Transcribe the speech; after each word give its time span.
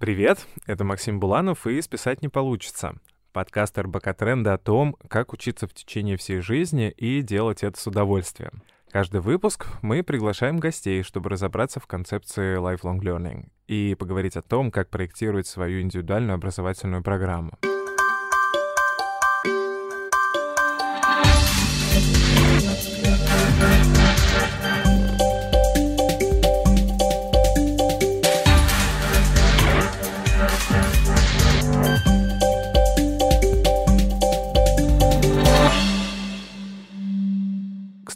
Привет, 0.00 0.46
это 0.66 0.82
Максим 0.82 1.20
Буланов 1.20 1.66
и 1.66 1.78
«Списать 1.82 2.22
не 2.22 2.28
получится». 2.28 2.94
Подкаст 3.34 3.78
РБК 3.78 4.14
Тренда 4.16 4.54
о 4.54 4.58
том, 4.58 4.96
как 5.10 5.34
учиться 5.34 5.68
в 5.68 5.74
течение 5.74 6.16
всей 6.16 6.40
жизни 6.40 6.88
и 6.96 7.20
делать 7.20 7.62
это 7.62 7.78
с 7.78 7.86
удовольствием. 7.86 8.62
Каждый 8.90 9.20
выпуск 9.20 9.66
мы 9.82 10.02
приглашаем 10.02 10.56
гостей, 10.56 11.02
чтобы 11.02 11.28
разобраться 11.28 11.80
в 11.80 11.86
концепции 11.86 12.56
lifelong 12.56 13.00
learning 13.00 13.48
и 13.66 13.94
поговорить 13.94 14.36
о 14.36 14.42
том, 14.42 14.70
как 14.70 14.88
проектировать 14.88 15.46
свою 15.46 15.82
индивидуальную 15.82 16.36
образовательную 16.36 17.02
программу. 17.02 17.50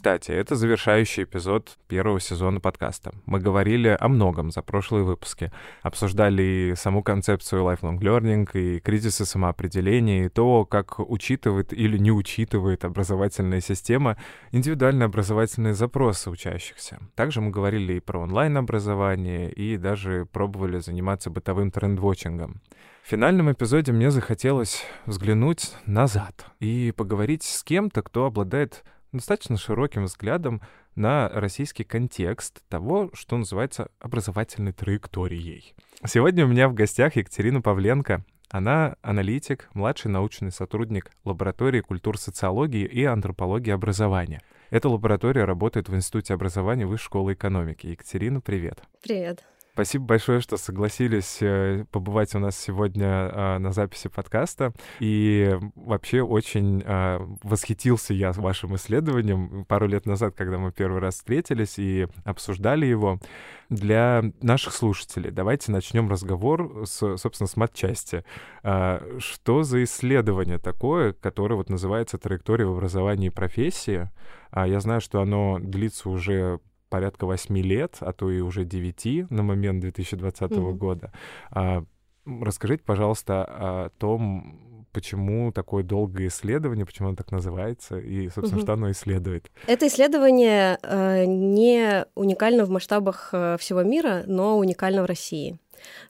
Кстати, 0.05 0.29
это 0.33 0.53
завершающий 0.53 1.23
эпизод 1.23 1.79
первого 1.87 2.19
сезона 2.19 2.59
подкаста. 2.59 3.15
Мы 3.25 3.39
говорили 3.39 3.97
о 3.99 4.07
многом 4.07 4.51
за 4.51 4.61
прошлые 4.61 5.03
выпуски. 5.03 5.51
Обсуждали 5.81 6.43
и 6.43 6.75
саму 6.75 7.01
концепцию 7.01 7.63
lifelong 7.63 7.97
learning, 7.97 8.47
и 8.53 8.79
кризисы 8.81 9.25
самоопределения, 9.25 10.25
и 10.25 10.29
то, 10.29 10.63
как 10.65 10.99
учитывает 10.99 11.73
или 11.73 11.97
не 11.97 12.11
учитывает 12.11 12.85
образовательная 12.85 13.61
система 13.61 14.15
индивидуальные 14.51 15.07
образовательные 15.07 15.73
запросы 15.73 16.29
учащихся. 16.29 16.99
Также 17.15 17.41
мы 17.41 17.49
говорили 17.49 17.93
и 17.93 17.99
про 17.99 18.19
онлайн-образование, 18.19 19.51
и 19.51 19.75
даже 19.75 20.27
пробовали 20.31 20.77
заниматься 20.77 21.31
бытовым 21.31 21.71
трендвотчингом. 21.71 22.61
В 23.01 23.07
финальном 23.07 23.51
эпизоде 23.51 23.91
мне 23.91 24.11
захотелось 24.11 24.83
взглянуть 25.07 25.73
назад 25.87 26.45
и 26.59 26.91
поговорить 26.95 27.41
с 27.41 27.63
кем-то, 27.63 28.03
кто 28.03 28.25
обладает 28.25 28.83
достаточно 29.17 29.57
широким 29.57 30.05
взглядом 30.05 30.61
на 30.95 31.29
российский 31.29 31.83
контекст 31.83 32.63
того, 32.69 33.09
что 33.13 33.37
называется 33.37 33.89
образовательной 33.99 34.71
траекторией. 34.71 35.75
Сегодня 36.05 36.45
у 36.45 36.47
меня 36.47 36.69
в 36.69 36.73
гостях 36.73 37.15
Екатерина 37.15 37.61
Павленко. 37.61 38.23
Она 38.49 38.95
аналитик, 39.01 39.69
младший 39.73 40.11
научный 40.11 40.51
сотрудник 40.51 41.11
лаборатории 41.23 41.81
культур 41.81 42.17
социологии 42.17 42.85
и 42.85 43.03
антропологии 43.03 43.71
образования. 43.71 44.41
Эта 44.69 44.87
лаборатория 44.89 45.45
работает 45.45 45.89
в 45.89 45.95
Институте 45.95 46.33
образования 46.33 46.85
Высшей 46.85 47.05
школы 47.05 47.33
экономики. 47.33 47.87
Екатерина, 47.87 48.41
привет. 48.41 48.83
Привет. 49.01 49.43
Спасибо 49.75 50.05
большое, 50.05 50.39
что 50.39 50.55
согласились 50.55 51.39
э, 51.41 51.83
побывать 51.91 52.33
у 52.33 52.39
нас 52.39 52.57
сегодня 52.57 53.07
а, 53.09 53.59
на 53.59 53.73
записи 53.73 54.07
подкаста. 54.07 54.71
И 55.01 55.53
вообще 55.75 56.21
очень 56.21 56.81
а, 56.85 57.19
восхитился 57.43 58.13
я 58.13 58.31
вашим 58.31 58.77
исследованием 58.77 59.65
пару 59.65 59.87
лет 59.87 60.05
назад, 60.05 60.33
когда 60.33 60.59
мы 60.59 60.71
первый 60.71 61.01
раз 61.01 61.15
встретились 61.15 61.77
и 61.77 62.07
обсуждали 62.23 62.85
его. 62.85 63.19
Для 63.67 64.23
наших 64.41 64.73
слушателей 64.73 65.29
давайте 65.29 65.73
начнем 65.73 66.09
разговор, 66.09 66.85
с, 66.85 67.17
собственно, 67.17 67.49
с 67.49 67.57
матчасти. 67.57 68.23
А, 68.63 69.03
что 69.19 69.63
за 69.63 69.83
исследование 69.83 70.57
такое, 70.57 71.11
которое 71.11 71.55
вот 71.55 71.69
называется 71.69 72.17
«Траектория 72.17 72.65
в 72.65 72.71
образовании 72.71 73.27
и 73.27 73.29
профессии»? 73.29 74.09
Я 74.55 74.79
знаю, 74.79 75.01
что 75.01 75.21
оно 75.21 75.59
длится 75.59 76.07
уже 76.09 76.61
порядка 76.95 77.25
8 77.25 77.57
лет, 77.57 77.97
а 77.99 78.13
то 78.13 78.31
и 78.31 78.39
уже 78.39 78.63
9 78.63 79.29
на 79.29 79.43
момент 79.43 79.81
2020 79.81 80.41
mm-hmm. 80.41 80.73
года. 80.75 81.11
А, 81.51 81.83
расскажите, 82.25 82.83
пожалуйста, 82.85 83.43
о 83.43 83.89
том, 83.97 84.85
почему 84.93 85.51
такое 85.51 85.83
долгое 85.83 86.27
исследование, 86.27 86.85
почему 86.85 87.09
оно 87.09 87.17
так 87.17 87.33
называется, 87.33 87.99
и, 87.99 88.29
собственно, 88.29 88.59
угу. 88.59 88.61
что 88.61 88.73
оно 88.73 88.91
исследует. 88.91 89.51
Это 89.67 89.87
исследование 89.87 90.79
э, 90.83 91.25
не 91.25 92.05
уникально 92.15 92.63
в 92.63 92.69
масштабах 92.69 93.31
э, 93.33 93.57
всего 93.59 93.83
мира, 93.83 94.23
но 94.25 94.57
уникально 94.57 95.03
в 95.03 95.05
России. 95.05 95.59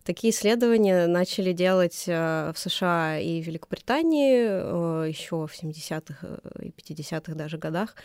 Такие 0.04 0.32
исследования 0.32 1.08
начали 1.08 1.52
делать 1.52 2.06
э, 2.08 2.52
в 2.54 2.60
США 2.60 3.20
и 3.20 3.42
Великобритании 3.42 4.46
э, 4.48 5.10
еще 5.10 5.48
в 5.48 5.52
70-х 5.52 6.16
э, 6.22 6.66
и 6.66 6.70
50-х 6.70 7.34
даже 7.34 7.58
годах, 7.58 7.96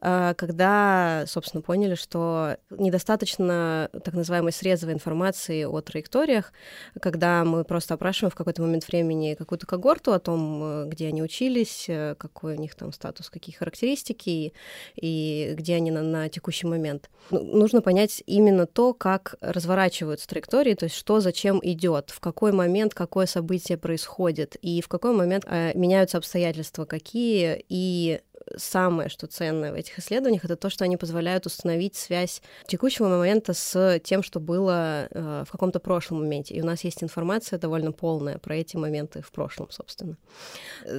когда, 0.00 1.24
собственно, 1.26 1.62
поняли, 1.62 1.94
что 1.94 2.56
недостаточно 2.70 3.90
так 4.04 4.14
называемой 4.14 4.52
срезовой 4.52 4.94
информации 4.94 5.64
о 5.64 5.80
траекториях, 5.80 6.52
когда 7.00 7.44
мы 7.44 7.64
просто 7.64 7.94
опрашиваем 7.94 8.30
в 8.30 8.34
какой-то 8.34 8.62
момент 8.62 8.86
времени 8.88 9.34
какую-то 9.34 9.66
когорту 9.66 10.12
о 10.12 10.18
том, 10.18 10.88
где 10.88 11.08
они 11.08 11.22
учились, 11.22 11.88
какой 12.18 12.56
у 12.56 12.60
них 12.60 12.74
там 12.74 12.92
статус, 12.92 13.30
какие 13.30 13.54
характеристики 13.54 14.52
и 14.96 15.54
где 15.56 15.76
они 15.76 15.90
на, 15.90 16.02
на 16.02 16.28
текущий 16.28 16.66
момент. 16.66 17.10
Ну, 17.30 17.42
нужно 17.42 17.82
понять 17.82 18.22
именно 18.26 18.66
то, 18.66 18.94
как 18.94 19.36
разворачиваются 19.40 20.28
траектории, 20.28 20.74
то 20.74 20.84
есть 20.84 20.95
что, 20.96 21.20
зачем 21.20 21.60
идет, 21.62 22.10
в 22.10 22.20
какой 22.20 22.52
момент 22.52 22.94
какое 22.94 23.26
событие 23.26 23.78
происходит, 23.78 24.56
и 24.62 24.80
в 24.80 24.88
какой 24.88 25.12
момент 25.12 25.44
э, 25.46 25.72
меняются 25.74 26.18
обстоятельства 26.18 26.84
какие, 26.84 27.64
и 27.68 28.20
самое, 28.56 29.08
что 29.08 29.26
ценное 29.26 29.72
в 29.72 29.74
этих 29.74 29.98
исследованиях, 29.98 30.44
это 30.44 30.56
то, 30.56 30.70
что 30.70 30.84
они 30.84 30.96
позволяют 30.96 31.46
установить 31.46 31.96
связь 31.96 32.42
текущего 32.66 33.08
момента 33.08 33.54
с 33.54 34.00
тем, 34.04 34.22
что 34.22 34.40
было 34.40 35.08
э, 35.10 35.44
в 35.46 35.50
каком-то 35.50 35.80
прошлом 35.80 36.20
моменте. 36.20 36.54
И 36.54 36.62
у 36.62 36.64
нас 36.64 36.84
есть 36.84 37.02
информация 37.02 37.58
довольно 37.58 37.92
полная 37.92 38.38
про 38.38 38.56
эти 38.56 38.76
моменты 38.76 39.22
в 39.22 39.32
прошлом, 39.32 39.70
собственно. 39.70 40.16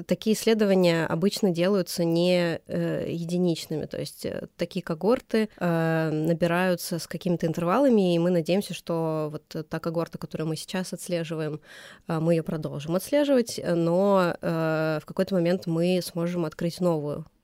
Такие 0.06 0.35
исследования 0.35 1.06
обычно 1.06 1.52
делаются 1.52 2.03
не 2.03 2.59
э, 2.68 3.08
единичными, 3.09 3.85
то 3.85 3.97
есть 3.97 4.25
э, 4.25 4.47
такие 4.58 4.84
когорты 4.84 5.50
э, 5.58 6.09
набираются 6.12 7.00
с 7.00 7.08
какими-то 7.08 7.47
интервалами, 7.47 8.16
и 8.16 8.19
мы 8.19 8.29
надеемся, 8.29 8.74
что 8.74 9.29
вот 9.31 9.69
та 9.69 9.79
когорта, 9.79 10.18
которую 10.18 10.47
мы 10.47 10.56
сейчас 10.56 10.94
отслеживаем, 10.94 11.62
э, 12.08 12.19
мы 12.19 12.34
ее 12.34 12.44
продолжим 12.44 12.96
отслеживать, 12.96 13.59
но 13.64 14.35
э, 14.41 15.00
в 15.02 15.06
какой-то 15.06 15.35
момент 15.35 15.66
мы 15.68 16.02
сможем 16.03 16.46
открыть 16.46 16.79
новую 16.81 16.97
Э, 17.08 17.37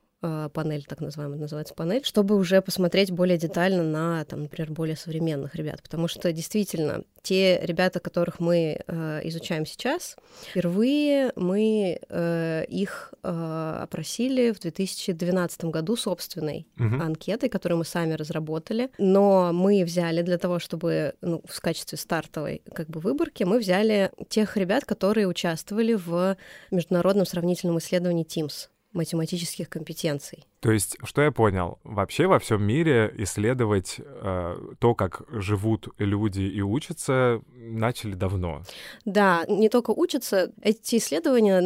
панель, 0.53 0.85
так 0.85 1.01
называемая, 1.01 1.39
называется 1.39 1.73
панель, 1.73 2.03
чтобы 2.03 2.35
уже 2.35 2.61
посмотреть 2.61 3.11
более 3.11 3.38
детально 3.38 3.84
на, 3.84 4.25
там, 4.25 4.44
например, 4.44 4.72
более 4.72 4.95
современных 4.95 5.56
ребят. 5.56 5.81
Потому 5.84 6.07
что 6.07 6.31
действительно, 6.31 7.03
те 7.22 7.59
ребята, 7.63 8.00
которых 8.00 8.39
мы 8.39 8.79
э, 8.85 9.22
изучаем 9.23 9.66
сейчас, 9.66 10.16
впервые 10.50 11.34
мы 11.35 12.00
э, 12.07 12.66
их 12.67 13.13
э, 13.23 13.79
опросили 13.84 14.51
в 14.51 14.59
2012 14.59 15.66
году 15.66 15.95
собственной 15.95 16.67
угу. 16.78 17.01
анкетой, 17.01 17.50
которую 17.50 17.79
мы 17.79 17.85
сами 17.85 18.13
разработали. 18.13 18.90
Но 18.97 19.51
мы 19.53 19.84
взяли 19.84 20.22
для 20.22 20.38
того, 20.38 20.59
чтобы 20.59 21.16
ну, 21.22 21.41
в 21.45 21.61
качестве 21.61 21.97
стартовой 21.97 22.61
как 22.73 22.90
бы 22.90 23.00
выборки, 23.00 23.44
мы 23.44 23.59
взяли 23.59 24.11
тех 24.29 24.55
ребят, 24.57 24.85
которые 24.85 25.28
участвовали 25.28 25.94
в 25.94 26.38
международном 26.72 27.25
сравнительном 27.25 27.78
исследовании 27.78 28.25
TIMSS 28.25 28.69
математических 28.94 29.70
компетенций. 29.70 30.46
То 30.63 30.72
есть, 30.72 30.96
что 31.03 31.22
я 31.22 31.31
понял, 31.31 31.78
вообще 31.84 32.25
во 32.25 32.40
всем 32.40 32.63
мире 32.63 33.13
исследовать 33.18 33.97
э, 34.00 34.56
то, 34.79 34.96
как 34.96 35.24
живут 35.29 35.90
люди 35.97 36.40
и 36.40 36.62
учатся, 36.62 37.41
начали 37.53 38.13
давно. 38.13 38.62
Да, 39.03 39.44
не 39.50 39.68
только 39.68 39.91
учатся, 39.91 40.53
эти 40.62 40.96
исследования 40.96 41.59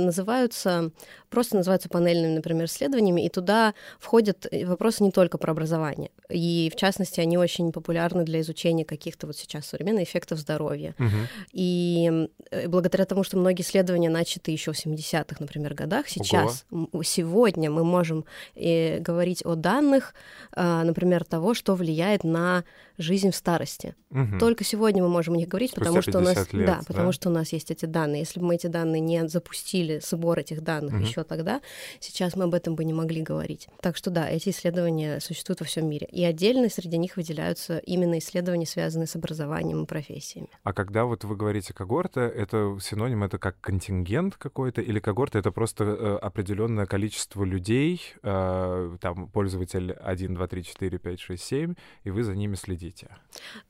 называются, 0.00 0.90
просто 1.30 1.54
называются 1.54 1.88
панельными, 1.88 2.34
например, 2.34 2.64
исследованиями, 2.64 3.24
и 3.24 3.28
туда 3.28 3.74
входят 4.00 4.44
вопросы 4.64 5.04
не 5.04 5.12
только 5.12 5.38
про 5.38 5.52
образование. 5.52 6.10
И, 6.28 6.68
в 6.74 6.76
частности, 6.76 7.20
они 7.20 7.38
очень 7.38 7.70
популярны 7.70 8.24
для 8.24 8.40
изучения 8.40 8.84
каких-то 8.84 9.28
вот 9.28 9.36
сейчас 9.36 9.66
современных 9.66 10.08
эффектов 10.08 10.40
здоровья. 10.40 10.96
Угу. 10.98 11.16
И 11.52 12.28
благодаря 12.66 13.04
тому, 13.04 13.22
что 13.22 13.38
многие 13.38 13.62
исследования 13.62 14.10
начаты 14.10 14.50
еще 14.50 14.72
в 14.72 14.84
70-х, 14.84 15.36
например, 15.38 15.74
годах, 15.74 16.08
сейчас, 16.08 16.66
Ого. 16.72 17.04
сегодня 17.04 17.70
мы 17.70 17.84
можем 17.84 18.24
и 18.54 18.98
говорить 19.00 19.44
о 19.44 19.54
данных, 19.54 20.14
а, 20.54 20.84
например, 20.84 21.24
того, 21.24 21.54
что 21.54 21.74
влияет 21.74 22.24
на 22.24 22.64
жизнь 23.02 23.30
в 23.30 23.36
старости. 23.36 23.94
Угу. 24.10 24.38
Только 24.38 24.64
сегодня 24.64 25.02
мы 25.02 25.08
можем 25.08 25.34
о 25.34 25.36
них 25.36 25.48
говорить, 25.48 25.70
Спустя 25.70 25.86
потому 25.86 26.02
что 26.02 26.18
у 26.18 26.20
нас, 26.22 26.52
лет, 26.52 26.66
да, 26.66 26.80
потому 26.86 27.08
да? 27.08 27.12
что 27.12 27.28
у 27.30 27.32
нас 27.32 27.52
есть 27.52 27.70
эти 27.70 27.86
данные. 27.86 28.20
Если 28.20 28.40
бы 28.40 28.46
мы 28.46 28.54
эти 28.56 28.66
данные 28.66 29.00
не 29.00 29.26
запустили, 29.28 30.00
сбор 30.02 30.38
этих 30.38 30.62
данных 30.62 30.94
угу. 30.94 31.02
еще 31.02 31.24
тогда, 31.24 31.60
сейчас 32.00 32.36
мы 32.36 32.44
об 32.44 32.54
этом 32.54 32.74
бы 32.74 32.84
не 32.84 32.92
могли 32.92 33.22
говорить. 33.22 33.68
Так 33.80 33.96
что 33.96 34.10
да, 34.10 34.28
эти 34.28 34.50
исследования 34.50 35.20
существуют 35.20 35.60
во 35.60 35.66
всем 35.66 35.88
мире. 35.88 36.06
И 36.10 36.24
отдельно 36.24 36.68
среди 36.68 36.98
них 36.98 37.16
выделяются 37.16 37.78
именно 37.78 38.18
исследования, 38.18 38.66
связанные 38.66 39.06
с 39.06 39.16
образованием 39.16 39.82
и 39.82 39.86
профессиями. 39.86 40.48
А 40.62 40.72
когда 40.72 41.04
вот 41.04 41.24
вы 41.24 41.36
говорите 41.36 41.72
когорта, 41.72 42.20
это 42.20 42.76
синоним, 42.80 43.24
это 43.24 43.38
как 43.38 43.60
контингент 43.60 44.36
какой-то, 44.36 44.80
или 44.80 45.00
когорта 45.00 45.38
это 45.38 45.50
просто 45.50 45.84
э, 45.84 46.16
определенное 46.16 46.86
количество 46.86 47.44
людей, 47.44 48.00
э, 48.22 48.96
там 49.00 49.28
пользователь 49.28 49.92
1, 49.92 50.34
2, 50.34 50.46
3, 50.46 50.64
4, 50.64 50.98
5, 50.98 51.20
6, 51.20 51.42
7, 51.42 51.74
и 52.04 52.10
вы 52.10 52.22
за 52.22 52.34
ними 52.34 52.54
следите? 52.54 52.91
Видите? 52.92 53.08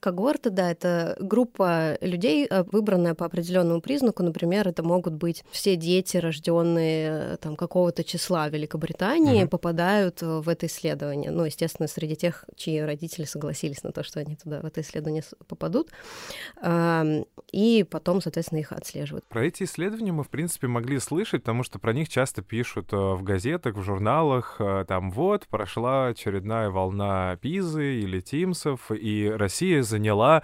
Когорты, 0.01 0.51
да, 0.51 0.71
это 0.71 1.17
группа 1.21 1.97
людей, 2.01 2.47
э, 2.49 2.65
выбранная 2.65 3.15
по 3.15 3.27
определенному 3.27 3.81
признаку. 3.81 4.23
Например, 4.23 4.69
это 4.69 4.83
могут 4.83 5.15
быть 5.15 5.45
все 5.51 5.77
дети, 5.77 6.17
рожденные 6.17 7.37
там 7.39 7.57
какого-то 7.57 8.05
числа 8.05 8.49
Великобритании, 8.49 9.43
угу. 9.43 9.51
попадают 9.51 10.23
в 10.23 10.49
это 10.49 10.67
исследование. 10.67 11.31
Ну, 11.31 11.45
естественно, 11.45 11.89
среди 11.89 12.17
тех, 12.17 12.45
чьи 12.57 12.81
родители 12.81 13.25
согласились 13.25 13.83
на 13.83 13.93
то, 13.93 14.03
что 14.03 14.21
они 14.21 14.37
туда 14.37 14.61
в 14.61 14.65
это 14.65 14.81
исследование 14.81 15.23
попадут. 15.47 15.91
И 17.53 17.87
потом, 17.89 18.23
соответственно, 18.23 18.61
их 18.61 18.73
отслеживают. 18.73 19.25
Про 19.27 19.45
эти 19.45 19.65
исследования 19.65 20.13
мы, 20.13 20.25
в 20.25 20.31
принципе, 20.31 20.69
могли 20.69 20.99
слышать, 20.99 21.43
потому 21.43 21.63
что 21.63 21.79
про 21.79 21.93
них 21.93 22.09
часто 22.09 22.41
пишут 22.41 22.93
э, 22.93 22.97
в 22.97 23.23
газетах, 23.23 23.77
в 23.77 23.83
журналах. 23.83 24.57
Э, 24.59 24.87
там 24.89 25.11
вот, 25.11 25.47
прошла 25.49 26.07
очередная 26.07 26.71
волна 26.71 27.37
Пизы 27.43 28.01
или 28.01 28.21
Тимсов, 28.21 28.91
и 29.03 29.29
Россия 29.29 29.83
заняла 29.83 30.43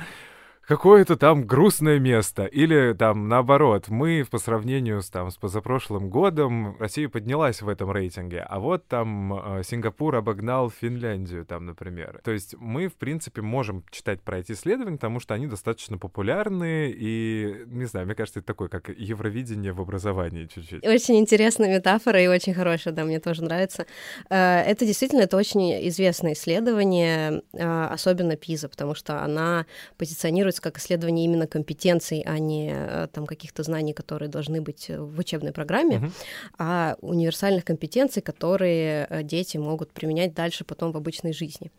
какое-то 0.69 1.17
там 1.17 1.47
грустное 1.47 1.99
место. 1.99 2.45
Или 2.45 2.93
там 2.93 3.27
наоборот, 3.27 3.89
мы 3.89 4.25
по 4.31 4.39
сравнению 4.39 5.01
с, 5.01 5.09
там, 5.09 5.31
с 5.31 5.37
позапрошлым 5.37 6.11
годом, 6.11 6.77
Россия 6.79 7.09
поднялась 7.09 7.63
в 7.63 7.69
этом 7.69 7.91
рейтинге, 7.91 8.41
а 8.41 8.61
вот 8.61 8.87
там 8.87 9.33
э, 9.33 9.63
Сингапур 9.65 10.15
обогнал 10.15 10.71
Финляндию, 10.71 11.47
там, 11.47 11.65
например. 11.65 12.21
То 12.23 12.33
есть 12.33 12.55
мы, 12.59 12.89
в 12.89 12.97
принципе, 12.97 13.41
можем 13.41 13.83
читать 13.91 14.21
про 14.21 14.41
эти 14.41 14.53
исследования, 14.53 14.97
потому 14.97 15.21
что 15.21 15.33
они 15.33 15.47
достаточно 15.47 15.97
популярны, 15.97 16.95
и, 16.95 17.65
не 17.67 17.87
знаю, 17.87 18.05
мне 18.05 18.15
кажется, 18.15 18.41
это 18.41 18.47
такое, 18.47 18.69
как 18.69 18.91
Евровидение 18.91 19.73
в 19.73 19.81
образовании 19.81 20.47
чуть-чуть. 20.55 20.87
Очень 20.87 21.19
интересная 21.19 21.75
метафора 21.75 22.21
и 22.21 22.27
очень 22.27 22.53
хорошая, 22.53 22.93
да, 22.93 23.05
мне 23.05 23.21
тоже 23.21 23.43
нравится. 23.43 23.87
Э, 24.29 24.61
это 24.61 24.85
действительно, 24.85 25.23
это 25.23 25.39
очень 25.39 25.89
известное 25.89 26.35
исследование, 26.35 27.43
э, 27.55 27.85
особенно 27.87 28.37
ПИЗа, 28.37 28.69
потому 28.69 28.95
что 28.95 29.23
она 29.23 29.65
позиционирует 29.97 30.58
рассматривается 30.59 30.63
как 30.63 30.79
исследование 30.79 31.25
именно 31.25 31.47
компетенций, 31.47 32.23
а 32.27 32.39
не 32.39 32.73
э, 32.75 33.09
там 33.13 33.27
каких-то 33.27 33.63
знаний, 33.63 33.93
которые 33.93 34.29
должны 34.29 34.61
быть 34.61 34.91
в 34.91 35.19
учебной 35.19 35.53
программе, 35.53 35.97
uh-huh. 35.97 36.11
а 36.59 36.97
универсальных 37.01 37.65
компетенций, 37.65 38.23
которые 38.23 39.07
э, 39.11 39.23
дети 39.23 39.59
могут 39.59 39.93
применять 39.93 40.35
дальше 40.35 40.65
потом 40.65 40.93
в 40.93 40.97
обычной 40.97 41.33
жизни. 41.33 41.71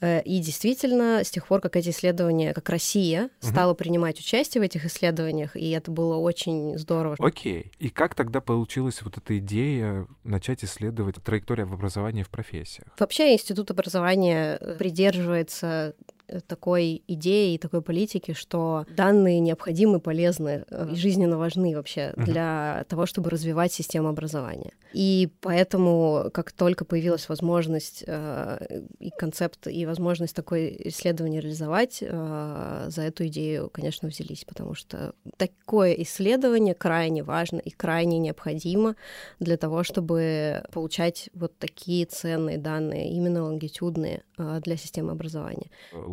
Э, 0.00 0.22
и 0.22 0.40
действительно, 0.40 1.20
с 1.22 1.30
тех 1.30 1.46
пор, 1.46 1.60
как 1.60 1.76
эти 1.76 1.90
исследования, 1.90 2.52
как 2.54 2.68
Россия 2.70 3.24
uh-huh. 3.24 3.50
стала 3.50 3.74
принимать 3.74 4.18
участие 4.20 4.60
в 4.60 4.64
этих 4.64 4.84
исследованиях, 4.84 5.56
и 5.56 5.70
это 5.70 5.90
было 5.90 6.16
очень 6.16 6.78
здорово. 6.78 7.16
Окей. 7.18 7.62
Okay. 7.62 7.70
И 7.86 7.88
как 7.88 8.14
тогда 8.14 8.40
получилась 8.40 9.02
вот 9.02 9.18
эта 9.18 9.38
идея 9.38 10.06
начать 10.24 10.64
исследовать 10.64 11.16
траекторию 11.22 11.68
в 11.68 11.74
образовании 11.74 12.22
в 12.22 12.28
профессиях? 12.28 12.88
Вообще 12.98 13.32
Институт 13.32 13.70
образования 13.70 14.58
придерживается 14.78 15.94
такой 16.40 17.02
идеи 17.06 17.54
и 17.54 17.58
такой 17.58 17.82
политики, 17.82 18.32
что 18.32 18.86
данные 18.96 19.40
необходимы, 19.40 20.00
полезны 20.00 20.64
э, 20.70 20.88
и 20.92 20.96
жизненно 20.96 21.38
важны 21.38 21.74
вообще 21.76 22.12
uh-huh. 22.16 22.24
для 22.24 22.84
того, 22.88 23.06
чтобы 23.06 23.30
развивать 23.30 23.72
систему 23.72 24.08
образования. 24.08 24.72
И 24.92 25.30
поэтому, 25.40 26.30
как 26.32 26.52
только 26.52 26.84
появилась 26.84 27.28
возможность 27.28 28.04
э, 28.06 28.82
и 28.98 29.10
концепт, 29.10 29.66
и 29.66 29.86
возможность 29.86 30.36
такое 30.36 30.68
исследование 30.68 31.40
реализовать, 31.40 31.98
э, 32.00 32.86
за 32.88 33.02
эту 33.02 33.26
идею, 33.26 33.70
конечно, 33.70 34.08
взялись, 34.08 34.44
потому 34.44 34.74
что 34.74 35.14
такое 35.36 35.92
исследование 35.94 36.74
крайне 36.74 37.22
важно 37.22 37.58
и 37.58 37.70
крайне 37.70 38.18
необходимо 38.18 38.96
для 39.40 39.56
того, 39.56 39.82
чтобы 39.82 40.62
получать 40.72 41.30
вот 41.34 41.56
такие 41.58 42.04
ценные 42.06 42.58
данные, 42.58 43.10
именно 43.12 43.44
лонгитюдные, 43.44 44.22
э, 44.38 44.60
для 44.62 44.76
системы 44.76 45.12
образования 45.12 45.70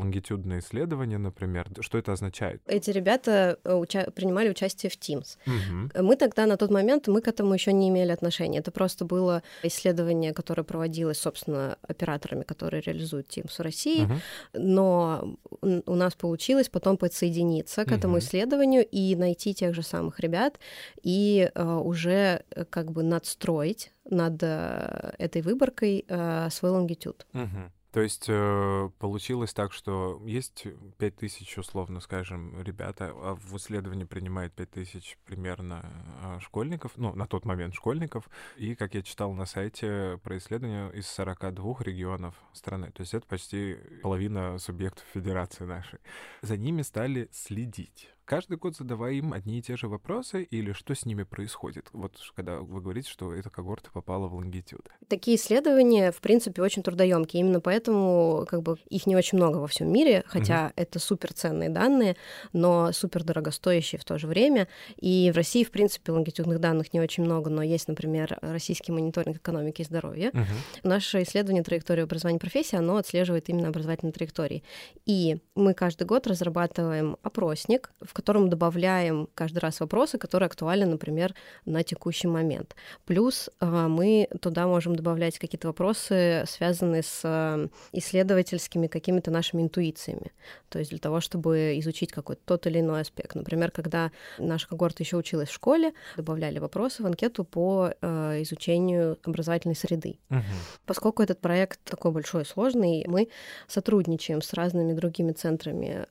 лонгитюдные 0.09 0.59
исследования, 0.59 1.17
например. 1.17 1.67
Что 1.79 1.97
это 1.97 2.13
означает? 2.13 2.61
Эти 2.67 2.91
ребята 2.91 3.59
э, 3.63 3.73
уча- 3.73 4.11
принимали 4.11 4.50
участие 4.50 4.89
в 4.89 4.97
Teams. 4.97 5.38
Угу. 5.45 6.03
Мы 6.03 6.15
тогда 6.15 6.45
на 6.45 6.57
тот 6.57 6.71
момент, 6.71 7.07
мы 7.07 7.21
к 7.21 7.27
этому 7.27 7.53
еще 7.53 7.73
не 7.73 7.89
имели 7.89 8.11
отношения. 8.11 8.59
Это 8.59 8.71
просто 8.71 9.06
было 9.06 9.44
исследование, 9.63 10.33
которое 10.33 10.63
проводилось, 10.63 11.19
собственно, 11.19 11.77
операторами, 11.81 12.44
которые 12.44 12.81
реализуют 12.81 13.27
Teams 13.27 13.51
в 13.57 13.59
России. 13.59 14.03
Угу. 14.03 14.13
Но 14.53 15.38
у 15.61 15.95
нас 15.95 16.15
получилось 16.15 16.69
потом 16.69 16.97
подсоединиться 16.97 17.85
к 17.85 17.91
этому 17.91 18.13
угу. 18.13 18.19
исследованию 18.19 18.85
и 18.85 19.15
найти 19.15 19.53
тех 19.53 19.75
же 19.75 19.83
самых 19.83 20.19
ребят 20.19 20.59
и 21.03 21.51
uh, 21.53 21.81
уже 21.81 22.44
э, 22.50 22.65
как 22.65 22.91
бы 22.91 23.03
надстроить 23.03 23.91
над 24.09 24.41
uh, 24.44 25.13
этой 25.17 25.41
выборкой 25.41 26.06
uh, 26.07 26.50
свой 26.50 26.71
лонгитюд. 26.71 27.25
Угу. 27.33 27.71
То 27.91 28.01
есть 28.01 28.25
э, 28.27 28.89
получилось 29.00 29.53
так, 29.53 29.74
что 29.74 30.21
есть 30.25 30.68
5000, 31.00 31.57
условно 31.57 32.00
скажем, 32.01 32.62
ребята, 32.62 33.12
а 33.15 33.36
в 33.36 33.57
исследовании 33.57 34.03
принимает 34.03 34.53
5000 34.53 35.18
примерно 35.25 35.83
э, 36.21 36.39
школьников, 36.39 36.91
ну, 36.97 37.15
на 37.15 37.25
тот 37.25 37.45
момент 37.45 37.74
школьников, 37.74 38.30
и, 38.57 38.75
как 38.75 38.94
я 38.94 39.01
читал 39.01 39.33
на 39.33 39.45
сайте 39.47 40.19
про 40.24 40.38
исследование, 40.38 40.91
из 40.94 41.07
42 41.07 41.77
регионов 41.80 42.36
страны. 42.53 42.91
То 42.91 43.01
есть 43.01 43.15
это 43.15 43.25
почти 43.25 43.77
половина 44.03 44.59
субъектов 44.59 45.06
федерации 45.12 45.65
нашей. 45.65 46.00
За 46.42 46.57
ними 46.57 46.83
стали 46.83 47.27
следить 47.31 48.09
каждый 48.30 48.58
год 48.58 48.78
задавая 48.78 49.14
им 49.14 49.34
одни 49.34 49.58
и 49.58 49.62
те 49.62 49.76
же 49.76 49.88
вопросы, 49.88 50.44
или 50.44 50.72
что 50.72 50.94
с 50.94 51.04
ними 51.04 51.24
происходит? 51.24 51.88
Вот 51.94 52.14
когда 52.36 52.58
вы 52.58 52.80
говорите, 52.80 53.10
что 53.10 53.34
эта 53.34 53.50
когорта 53.50 53.90
попала 53.92 54.28
в 54.28 54.36
лонгитюд. 54.36 54.88
Такие 55.08 55.36
исследования, 55.36 56.12
в 56.12 56.22
принципе, 56.22 56.62
очень 56.62 56.84
трудоемкие. 56.84 57.42
Именно 57.42 57.60
поэтому 57.60 58.46
как 58.48 58.62
бы, 58.62 58.78
их 58.88 59.08
не 59.08 59.16
очень 59.16 59.40
много 59.40 59.58
во 59.58 59.66
всем 59.66 59.92
мире, 59.92 60.24
хотя 60.28 60.68
угу. 60.68 60.74
это 60.76 61.00
суперценные 61.00 61.70
данные, 61.70 62.18
но 62.54 62.92
супер 62.92 63.24
дорогостоящие 63.24 63.98
в 63.98 64.06
то 64.06 64.20
же 64.20 64.28
время. 64.28 64.68
И 64.98 65.31
в 65.34 65.36
России, 65.36 65.64
в 65.64 65.72
принципе, 65.72 66.12
лонгитюдных 66.12 66.60
данных 66.60 66.94
не 66.94 67.02
очень 67.02 67.24
много, 67.24 67.50
но 67.50 67.64
есть, 67.64 67.88
например, 67.88 68.38
российский 68.42 68.92
мониторинг 68.92 69.38
экономики 69.38 69.81
и 69.81 69.86
здоровья. 69.86 70.30
Угу. 70.30 70.44
Наше 70.84 71.24
исследование 71.24 71.64
траектории 71.64 72.04
образования 72.04 72.38
профессии, 72.38 72.76
оно 72.76 72.98
отслеживает 72.98 73.50
именно 73.50 73.70
образовательные 73.70 74.14
траектории. 74.14 74.64
И 75.08 75.40
мы 75.56 75.74
каждый 75.74 76.04
год 76.04 76.28
разрабатываем 76.28 77.18
опросник, 77.24 77.90
в 78.02 78.19
котором 78.19 78.50
добавляем 78.50 79.30
каждый 79.33 79.60
раз 79.60 79.80
вопросы, 79.80 80.18
которые 80.18 80.48
актуальны, 80.48 80.86
например, 80.86 81.33
на 81.66 81.83
текущий 81.83 82.27
момент. 82.27 82.75
Плюс 83.06 83.50
а, 83.62 83.88
мы 83.88 84.27
туда 84.42 84.68
можем 84.68 84.94
добавлять 84.94 85.39
какие-то 85.39 85.68
вопросы, 85.68 86.44
связанные 86.45 87.01
с 87.01 87.21
а, 87.24 87.69
исследовательскими 87.94 88.88
какими-то 88.88 89.31
нашими 89.31 89.62
интуициями. 89.62 90.33
То 90.68 90.80
есть 90.80 90.92
для 90.92 91.00
того, 91.00 91.21
чтобы 91.21 91.80
изучить 91.80 92.12
какой-то 92.12 92.42
тот 92.44 92.68
или 92.68 92.81
иной 92.81 93.01
аспект. 93.01 93.36
Например, 93.36 93.71
когда 93.71 94.12
наша 94.38 94.68
когорта 94.68 95.01
еще 95.01 95.16
училась 95.16 95.48
в 95.48 95.54
школе, 95.54 95.94
добавляли 96.18 96.59
вопросы 96.59 97.02
в 97.02 97.06
анкету 97.06 97.45
по 97.45 97.94
а, 98.02 98.42
изучению 98.42 99.18
образовательной 99.23 99.78
среды. 99.78 100.19
Угу. 100.30 100.42
Поскольку 100.85 101.23
этот 101.23 101.40
проект 101.40 101.80
такой 101.85 102.11
большой 102.11 102.42
и 102.42 102.45
сложный, 102.45 103.06
мы 103.07 103.30
сотрудничаем 103.68 104.42
с 104.42 104.52
разными 104.52 104.92
другими 104.92 105.31
центрами 105.31 106.06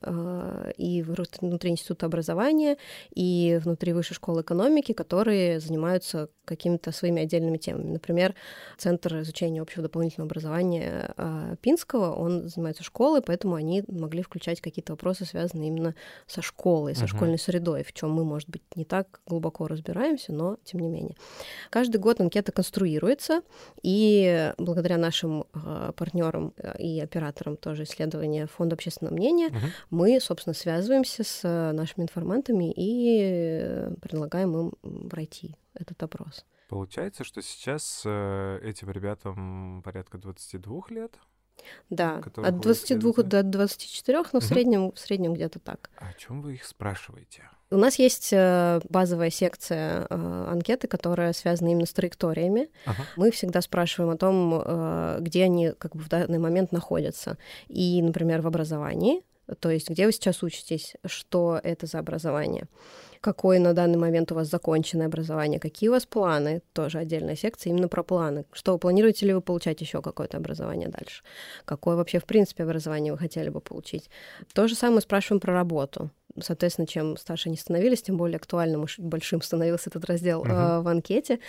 и 0.79 1.03
внутри 1.03 1.71
института 1.71 1.98
института 1.99 2.07
образования 2.07 2.76
и 3.14 3.61
внутри 3.62 3.93
Высшей 3.93 4.14
школы 4.14 4.43
экономики, 4.43 4.93
которые 4.93 5.61
занимаются 5.61 6.28
какими-то 6.49 6.93
своими 6.93 7.23
отдельными 7.23 7.59
темами. 7.59 7.93
Например, 7.93 8.35
Центр 8.78 9.21
изучения 9.21 9.61
общего 9.61 9.83
дополнительного 9.83 10.28
образования 10.28 11.12
а, 11.17 11.57
Пинского, 11.61 12.14
он 12.14 12.49
занимается 12.49 12.83
школой, 12.83 13.21
поэтому 13.21 13.55
они 13.55 13.85
могли 13.88 14.23
включать 14.23 14.61
какие-то 14.61 14.95
вопросы, 14.95 15.26
связанные 15.26 15.69
именно 15.69 15.95
со 16.26 16.40
школой, 16.40 16.95
со 16.95 17.05
uh-huh. 17.05 17.09
школьной 17.09 17.38
средой, 17.38 17.85
в 17.85 17.93
чем 17.93 18.12
мы, 18.12 18.25
может 18.25 18.49
быть, 18.49 18.62
не 18.76 18.85
так 18.85 19.21
глубоко 19.26 19.67
разбираемся, 19.67 20.33
но 20.33 20.57
тем 20.64 20.81
не 20.81 20.88
менее. 20.88 21.17
Каждый 21.71 21.99
год 21.99 22.21
анкета 22.21 22.50
конструируется, 22.50 23.43
и 23.83 24.52
благодаря 24.57 24.97
нашим 24.97 25.45
а, 25.52 25.93
партнерам 25.93 26.55
э, 26.57 26.78
и 26.78 27.00
операторам 27.00 27.57
тоже 27.57 27.83
исследования 27.83 28.47
Фонда 28.47 28.75
общественного 28.75 29.14
мнения, 29.14 29.49
uh-huh. 29.49 29.69
мы, 29.90 30.19
собственно, 30.21 30.55
связываемся 30.55 31.25
с 31.25 31.43
нашими 31.73 31.88
нашими 31.88 32.04
информантами 32.04 32.73
и 32.73 33.21
э, 33.23 33.90
предлагаем 34.02 34.57
им 34.83 35.09
пройти 35.09 35.57
этот 35.75 36.02
опрос. 36.02 36.45
Получается, 36.68 37.25
что 37.25 37.40
сейчас 37.40 38.02
э, 38.04 38.61
этим 38.62 38.90
ребятам 38.90 39.83
порядка 39.85 40.18
22 40.18 40.83
лет? 40.90 41.18
Да, 41.90 42.23
от 42.37 42.61
22 42.61 43.23
до 43.25 43.42
24, 43.42 44.23
но 44.33 44.40
в 44.40 44.45
среднем, 44.45 44.92
в 44.92 44.99
среднем 44.99 45.35
где-то 45.35 45.59
так. 45.59 45.90
А 45.99 46.09
о 46.09 46.12
чем 46.14 46.40
вы 46.40 46.54
их 46.54 46.64
спрашиваете? 46.64 47.50
У 47.71 47.76
нас 47.76 47.99
есть 47.99 48.33
э, 48.33 48.80
базовая 48.88 49.30
секция 49.30 50.07
анкеты, 50.09 50.88
которая 50.88 51.33
связана 51.33 51.68
именно 51.71 51.87
с 51.87 51.92
траекториями. 51.92 52.68
Ага. 52.87 53.02
Мы 53.16 53.30
всегда 53.30 53.61
спрашиваем 53.61 54.12
о 54.12 54.16
том, 54.16 55.23
где 55.23 55.45
они 55.45 55.73
как 55.73 55.97
бы 55.97 56.02
в 56.02 56.09
данный 56.09 56.38
момент 56.38 56.71
находятся. 56.73 57.38
И, 57.66 58.00
например, 58.02 58.40
в 58.40 58.47
образовании 58.47 59.23
то 59.61 59.71
есть 59.71 59.90
где 59.90 60.07
вы 60.07 60.12
сейчас 60.12 60.43
учитесь, 60.43 60.95
что 61.05 61.61
это 61.62 61.87
за 61.87 61.99
образование, 61.99 62.67
какое 63.21 63.59
на 63.59 63.73
данный 63.75 63.99
момент 63.99 64.33
у 64.33 64.35
вас 64.35 64.49
законченное 64.49 65.07
образование, 65.07 65.61
какие 65.61 65.89
у 65.89 65.93
вас 65.93 66.07
планы, 66.07 66.63
тоже 66.73 66.99
отдельная 66.99 67.37
секция 67.37 67.71
именно 67.71 67.89
про 67.89 68.03
планы, 68.03 68.45
что 68.53 68.79
планируете 68.79 69.27
ли 69.27 69.35
вы 69.35 69.41
получать 69.41 69.81
еще 69.81 70.03
какое-то 70.03 70.37
образование 70.37 70.89
дальше, 70.89 71.23
какое 71.65 71.97
вообще 71.97 72.19
в 72.19 72.25
принципе 72.25 72.65
образование 72.65 73.13
вы 73.13 73.19
хотели 73.19 73.49
бы 73.49 73.61
получить. 73.61 74.11
То 74.53 74.69
же 74.69 74.75
самое 74.75 75.01
спрашиваем 75.01 75.41
про 75.41 75.53
работу. 75.53 76.11
Соответственно, 76.41 76.87
чем 76.87 77.17
старше 77.17 77.49
они 77.49 77.57
становились, 77.57 78.03
тем 78.03 78.17
более 78.17 78.37
актуальным 78.37 78.85
и 78.85 78.89
большим 78.99 79.43
становился 79.43 79.91
этот 79.91 80.05
раздел 80.05 80.45
uh-huh. 80.45 80.83
в 80.83 80.89
анкете. 80.89 81.41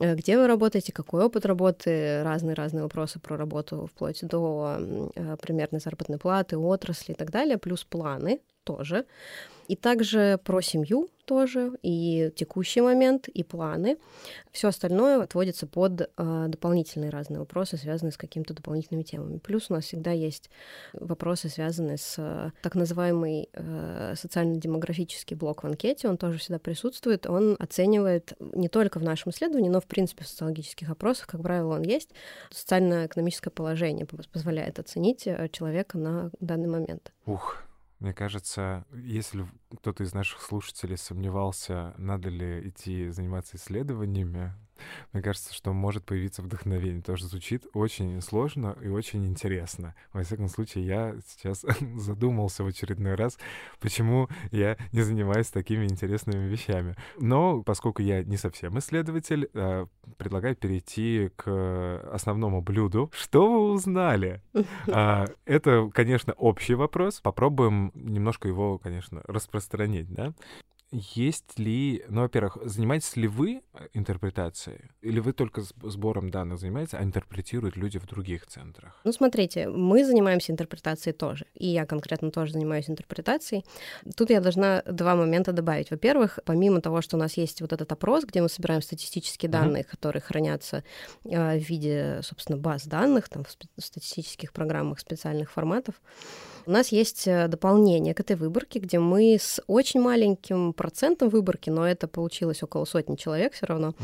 Э, 0.00 0.14
где 0.14 0.38
вы 0.38 0.46
работаете, 0.46 0.92
какой 0.92 1.24
опыт 1.24 1.46
работы, 1.46 2.22
разные-разные 2.22 2.82
вопросы 2.82 3.18
про 3.20 3.36
работу, 3.36 3.88
вплоть 3.90 4.20
до 4.22 4.76
э, 5.14 5.36
примерной 5.40 5.80
заработной 5.80 6.18
платы, 6.18 6.58
отрасли 6.58 7.12
и 7.12 7.14
так 7.14 7.30
далее, 7.30 7.58
плюс 7.58 7.84
планы 7.84 8.40
тоже. 8.64 9.06
И 9.68 9.76
также 9.76 10.38
про 10.44 10.60
семью 10.60 11.08
тоже, 11.24 11.72
и 11.82 12.30
текущий 12.36 12.82
момент, 12.82 13.28
и 13.28 13.42
планы. 13.42 13.96
Все 14.52 14.68
остальное 14.68 15.22
отводится 15.22 15.66
под 15.66 16.02
э, 16.02 16.44
дополнительные 16.48 17.10
разные 17.10 17.38
вопросы, 17.38 17.76
связанные 17.76 18.12
с 18.12 18.16
какими-то 18.16 18.52
дополнительными 18.52 19.04
темами. 19.04 19.38
Плюс 19.38 19.70
у 19.70 19.74
нас 19.74 19.84
всегда 19.84 20.10
есть 20.10 20.50
вопросы, 20.92 21.48
связанные 21.48 21.96
с 21.96 22.16
э, 22.18 22.50
так 22.62 22.74
называемый 22.74 23.48
э, 23.52 24.14
социально-демографический 24.16 25.36
блок 25.36 25.62
в 25.62 25.66
анкете. 25.66 26.08
Он 26.08 26.18
тоже 26.18 26.38
всегда 26.38 26.58
присутствует. 26.58 27.26
Он 27.26 27.56
оценивает 27.58 28.34
не 28.38 28.68
только 28.68 28.98
в 28.98 29.02
нашем 29.02 29.32
исследовании, 29.32 29.70
но 29.70 29.80
в 29.80 29.86
принципе 29.86 30.24
в 30.24 30.28
социологических 30.28 30.90
опросах, 30.90 31.26
как 31.26 31.42
правило, 31.42 31.74
он 31.76 31.82
есть. 31.82 32.10
Социально-экономическое 32.50 33.50
положение 33.50 34.06
позволяет 34.06 34.78
оценить 34.78 35.26
э, 35.26 35.48
человека 35.50 35.96
на 35.96 36.30
данный 36.40 36.68
момент. 36.68 37.12
Ух, 37.24 37.63
мне 38.04 38.12
кажется, 38.12 38.84
если 38.92 39.46
кто-то 39.78 40.02
из 40.02 40.12
наших 40.12 40.42
слушателей 40.42 40.98
сомневался, 40.98 41.94
надо 41.96 42.28
ли 42.28 42.68
идти 42.68 43.08
заниматься 43.08 43.56
исследованиями, 43.56 44.52
мне 45.12 45.22
кажется, 45.22 45.54
что 45.54 45.72
может 45.72 46.04
появиться 46.04 46.42
вдохновение. 46.42 47.02
Тоже 47.02 47.26
звучит 47.26 47.66
очень 47.74 48.20
сложно 48.20 48.76
и 48.82 48.88
очень 48.88 49.26
интересно. 49.26 49.94
Во 50.12 50.22
всяком 50.22 50.48
случае, 50.48 50.86
я 50.86 51.14
сейчас 51.26 51.64
задумался 51.96 52.64
в 52.64 52.66
очередной 52.66 53.14
раз, 53.14 53.38
почему 53.80 54.28
я 54.50 54.76
не 54.92 55.02
занимаюсь 55.02 55.48
такими 55.48 55.84
интересными 55.84 56.48
вещами. 56.48 56.96
Но 57.18 57.62
поскольку 57.62 58.02
я 58.02 58.22
не 58.22 58.36
совсем 58.36 58.78
исследователь, 58.78 59.48
э, 59.54 59.86
предлагаю 60.16 60.56
перейти 60.56 61.30
к 61.36 62.00
основному 62.12 62.62
блюду. 62.62 63.10
Что 63.14 63.50
вы 63.50 63.72
узнали? 63.72 64.42
А, 64.88 65.26
это, 65.44 65.90
конечно, 65.92 66.32
общий 66.34 66.74
вопрос. 66.74 67.20
Попробуем 67.20 67.92
немножко 67.94 68.48
его, 68.48 68.78
конечно, 68.78 69.22
распространить, 69.26 70.12
да? 70.12 70.32
Есть 70.94 71.58
ли, 71.58 72.04
ну, 72.08 72.22
во-первых, 72.22 72.58
занимаетесь 72.64 73.16
ли 73.16 73.26
вы 73.26 73.62
э, 73.72 73.88
интерпретацией, 73.94 74.90
или 75.02 75.18
вы 75.18 75.32
только 75.32 75.62
сбором 75.82 76.30
данных 76.30 76.58
занимаетесь, 76.58 76.94
а 76.94 77.02
интерпретируют 77.02 77.76
люди 77.76 77.98
в 77.98 78.06
других 78.06 78.46
центрах? 78.46 79.00
Ну, 79.04 79.12
смотрите, 79.12 79.68
мы 79.68 80.04
занимаемся 80.04 80.52
интерпретацией 80.52 81.14
тоже, 81.14 81.46
и 81.54 81.66
я 81.66 81.84
конкретно 81.84 82.30
тоже 82.30 82.52
занимаюсь 82.52 82.88
интерпретацией. 82.88 83.64
Тут 84.16 84.30
я 84.30 84.40
должна 84.40 84.82
два 84.82 85.16
момента 85.16 85.52
добавить. 85.52 85.90
Во-первых, 85.90 86.38
помимо 86.44 86.80
того, 86.80 87.02
что 87.02 87.16
у 87.16 87.20
нас 87.20 87.36
есть 87.36 87.60
вот 87.60 87.72
этот 87.72 87.90
опрос, 87.90 88.24
где 88.24 88.40
мы 88.40 88.48
собираем 88.48 88.80
статистические 88.80 89.50
данные, 89.50 89.82
uh-huh. 89.82 89.90
которые 89.90 90.22
хранятся 90.22 90.84
э, 91.24 91.58
в 91.58 91.68
виде, 91.68 92.20
собственно, 92.22 92.56
баз 92.56 92.86
данных, 92.86 93.28
там, 93.28 93.44
в 93.44 93.82
статистических 93.82 94.52
программах 94.52 95.00
специальных 95.00 95.50
форматов, 95.50 95.96
у 96.66 96.70
нас 96.70 96.88
есть 96.88 97.26
э, 97.26 97.48
дополнение 97.48 98.14
к 98.14 98.20
этой 98.20 98.36
выборке, 98.36 98.78
где 98.78 98.98
мы 98.98 99.36
с 99.40 99.62
очень 99.66 100.00
маленьким 100.00 100.72
процентом 100.72 101.28
выборки, 101.28 101.70
но 101.70 101.86
это 101.86 102.08
получилось 102.08 102.62
около 102.62 102.84
сотни 102.84 103.16
человек 103.16 103.52
все 103.54 103.66
равно, 103.66 103.94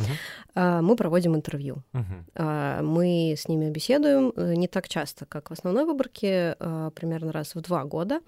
uh-huh. 0.55 0.83
мы 0.83 0.97
проводим 0.97 1.35
интервью. 1.35 1.83
Uh-huh. 1.93 2.83
Мы 2.83 3.35
с 3.37 3.49
ними 3.49 3.71
беседуем 3.71 4.33
э, 4.37 4.55
не 4.55 4.69
так 4.69 4.89
часто, 4.89 5.27
как 5.27 5.51
в 5.51 5.53
основной 5.53 5.85
выборке, 5.85 6.57
а, 6.59 6.91
примерно 6.91 7.33
раз 7.33 7.55
в 7.55 7.61
два 7.61 7.85
года. 7.85 8.21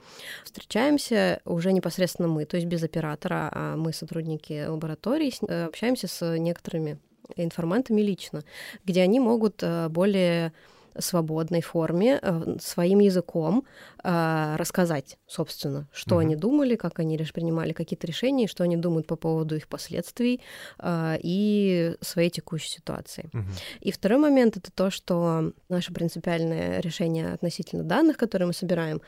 Встречаемся 0.44 1.40
уже 1.44 1.72
непосредственно 1.72 2.28
мы, 2.28 2.44
то 2.44 2.56
есть 2.56 2.66
без 2.66 2.82
оператора, 2.82 3.50
а 3.52 3.76
мы 3.76 3.92
сотрудники 3.92 4.66
лаборатории, 4.66 5.32
общаемся 5.66 6.08
с 6.08 6.38
некоторыми 6.38 6.98
информантами 7.36 8.00
лично, 8.00 8.42
где 8.84 9.02
они 9.02 9.20
могут 9.20 9.62
более 9.90 10.52
свободной 10.98 11.62
форме, 11.62 12.18
э, 12.20 12.56
своим 12.60 13.00
языком 13.00 13.64
э, 14.02 14.56
рассказать, 14.56 15.18
собственно, 15.26 15.88
что 15.92 16.16
угу. 16.16 16.20
они 16.20 16.36
думали, 16.36 16.76
как 16.76 16.98
они 16.98 17.18
принимали 17.32 17.72
какие-то 17.72 18.06
решения, 18.06 18.46
что 18.46 18.64
они 18.64 18.76
думают 18.76 19.06
по 19.06 19.16
поводу 19.16 19.56
их 19.56 19.68
последствий 19.68 20.40
э, 20.78 21.16
и 21.22 21.96
своей 22.00 22.30
текущей 22.30 22.68
ситуации. 22.68 23.30
Угу. 23.32 23.44
И 23.80 23.92
второй 23.92 24.18
момент 24.18 24.56
это 24.56 24.70
то, 24.72 24.90
что 24.90 25.52
наше 25.68 25.92
принципиальное 25.92 26.80
решение 26.80 27.32
относительно 27.32 27.84
данных, 27.84 28.16
которые 28.16 28.46
мы 28.46 28.52
собираем 28.52 29.00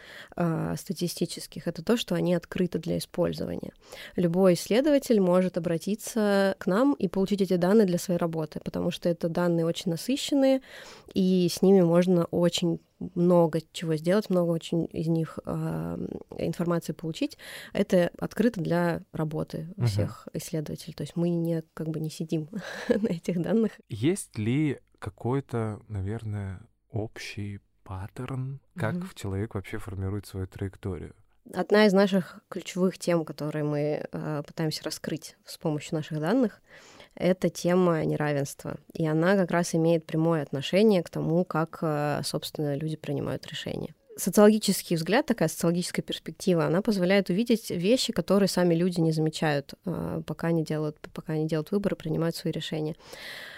статистических, 0.76 1.66
это 1.66 1.82
то, 1.82 1.96
что 1.96 2.14
они 2.14 2.34
открыты 2.34 2.78
для 2.78 2.98
использования. 2.98 3.72
Любой 4.16 4.54
исследователь 4.54 5.20
может 5.20 5.58
обратиться 5.58 6.54
к 6.58 6.66
нам 6.66 6.94
и 6.94 7.08
получить 7.08 7.40
эти 7.40 7.56
данные 7.56 7.86
для 7.86 7.98
своей 7.98 8.18
работы, 8.18 8.60
потому 8.64 8.90
что 8.90 9.08
это 9.08 9.28
данные 9.28 9.66
очень 9.66 9.90
насыщенные, 9.90 10.60
и 11.14 11.48
с 11.50 11.62
ними 11.62 11.73
ними 11.74 11.84
можно 11.84 12.24
очень 12.26 12.80
много 13.14 13.60
чего 13.72 13.96
сделать, 13.96 14.30
много 14.30 14.50
очень 14.50 14.88
из 14.92 15.08
них 15.08 15.38
э, 15.44 16.06
информации 16.38 16.92
получить. 16.92 17.36
Это 17.72 18.10
открыто 18.18 18.60
для 18.60 19.02
работы 19.12 19.68
uh-huh. 19.76 19.86
всех 19.86 20.28
исследователей. 20.32 20.94
То 20.94 21.02
есть 21.02 21.16
мы 21.16 21.28
не 21.28 21.62
как 21.74 21.88
бы 21.88 22.00
не 22.00 22.10
сидим 22.10 22.48
на 22.88 23.08
этих 23.08 23.42
данных. 23.42 23.72
Есть 23.88 24.38
ли 24.38 24.80
какой-то, 24.98 25.80
наверное, 25.88 26.62
общий 26.90 27.60
паттерн, 27.82 28.60
как 28.76 28.94
uh-huh. 28.94 29.14
человек 29.14 29.54
вообще 29.54 29.78
формирует 29.78 30.26
свою 30.26 30.46
траекторию? 30.46 31.14
Одна 31.52 31.84
из 31.84 31.92
наших 31.92 32.40
ключевых 32.48 32.96
тем, 32.98 33.24
которые 33.26 33.64
мы 33.64 34.06
э, 34.10 34.42
пытаемся 34.46 34.82
раскрыть 34.84 35.36
с 35.44 35.58
помощью 35.58 35.96
наших 35.96 36.18
данных, 36.18 36.62
это 37.14 37.48
тема 37.48 38.04
неравенства. 38.04 38.76
И 38.92 39.06
она 39.06 39.36
как 39.36 39.50
раз 39.50 39.74
имеет 39.74 40.06
прямое 40.06 40.42
отношение 40.42 41.02
к 41.02 41.10
тому, 41.10 41.44
как, 41.44 41.78
э, 41.82 42.20
собственно, 42.24 42.74
люди 42.76 42.96
принимают 42.96 43.46
решения. 43.46 43.94
Социологический 44.16 44.96
взгляд, 44.96 45.26
такая 45.26 45.48
социологическая 45.48 46.02
перспектива, 46.02 46.66
она 46.66 46.82
позволяет 46.82 47.30
увидеть 47.30 47.70
вещи, 47.70 48.12
которые 48.12 48.48
сами 48.48 48.74
люди 48.74 49.00
не 49.00 49.10
замечают, 49.10 49.74
э, 49.86 50.22
пока 50.24 50.52
не 50.52 50.62
делают, 50.62 50.98
пока 51.12 51.36
не 51.36 51.48
делают 51.48 51.72
выборы, 51.72 51.96
принимают 51.96 52.36
свои 52.36 52.52
решения. 52.52 52.94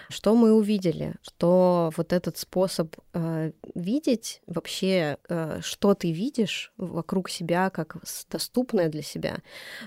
Что 0.09 0.35
мы 0.35 0.55
увидели? 0.55 1.15
Что 1.21 1.91
вот 1.97 2.13
этот 2.13 2.39
способ 2.39 2.97
э, 3.13 3.53
видеть 3.75 4.41
вообще, 4.47 5.19
э, 5.29 5.61
что 5.63 5.95
ты 5.95 6.13
видишь 6.13 6.73
вокруг 6.79 7.29
себя 7.29 7.69
как 7.69 7.97
доступное 8.31 8.89
для 8.89 9.03
себя, 9.03 9.39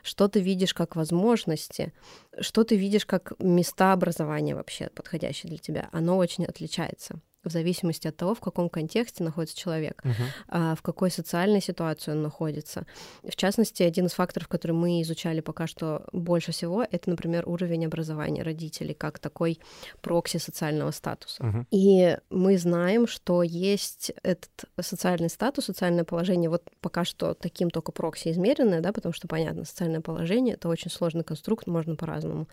что 0.04 0.28
ты 0.28 0.40
видишь 0.40 0.76
как 0.76 0.96
возможности, 0.96 1.94
что 2.40 2.64
ты 2.64 2.76
видишь 2.76 3.08
как 3.08 3.34
места 3.40 3.94
образования 3.94 4.54
вообще 4.54 4.90
подходящие 4.94 5.50
для 5.50 5.58
тебя, 5.58 5.90
оно 5.92 6.18
очень 6.18 6.46
отличается 6.46 7.22
в 7.44 7.52
зависимости 7.52 8.08
от 8.08 8.18
того, 8.18 8.36
в 8.36 8.40
каком 8.40 8.70
контексте 8.70 9.24
находится 9.24 9.58
человек, 9.58 10.04
uh-huh. 10.04 10.76
в 10.76 10.82
какой 10.82 11.10
социальной 11.10 11.62
ситуации 11.62 12.12
он 12.12 12.22
находится. 12.22 12.86
В 13.24 13.36
частности, 13.36 13.84
один 13.84 14.08
из 14.08 14.12
факторов, 14.12 14.48
который 14.48 14.74
мы 14.74 15.02
изучали 15.02 15.40
пока 15.40 15.68
что 15.68 16.06
больше 16.12 16.52
всего, 16.52 16.86
это, 16.90 17.10
например, 17.10 17.48
уровень 17.48 17.86
образования 17.86 18.44
родителей, 18.44 18.94
как 18.94 19.20
такой 19.20 19.60
прокси 20.02 20.38
социального 20.38 20.92
статуса. 20.92 21.44
Uh-huh. 21.44 21.66
И 21.72 22.18
мы 22.30 22.58
знаем, 22.58 23.08
что 23.08 23.42
есть 23.44 24.12
этот 24.24 24.66
социальный 24.80 25.30
статус, 25.30 25.66
социальное 25.66 26.04
положение, 26.04 26.50
вот 26.50 26.64
пока 26.82 27.06
что 27.06 27.34
таким 27.34 27.70
только 27.70 27.92
прокси 27.92 28.32
измеренное, 28.32 28.82
да, 28.82 28.92
потому 28.92 29.14
что, 29.14 29.28
понятно, 29.28 29.66
социальное 29.66 30.02
положение— 30.02 30.54
это 30.56 30.68
очень 30.68 30.92
сложный 30.92 31.24
конструкт, 31.24 31.68
можно 31.68 31.96
по-разному 31.96 32.48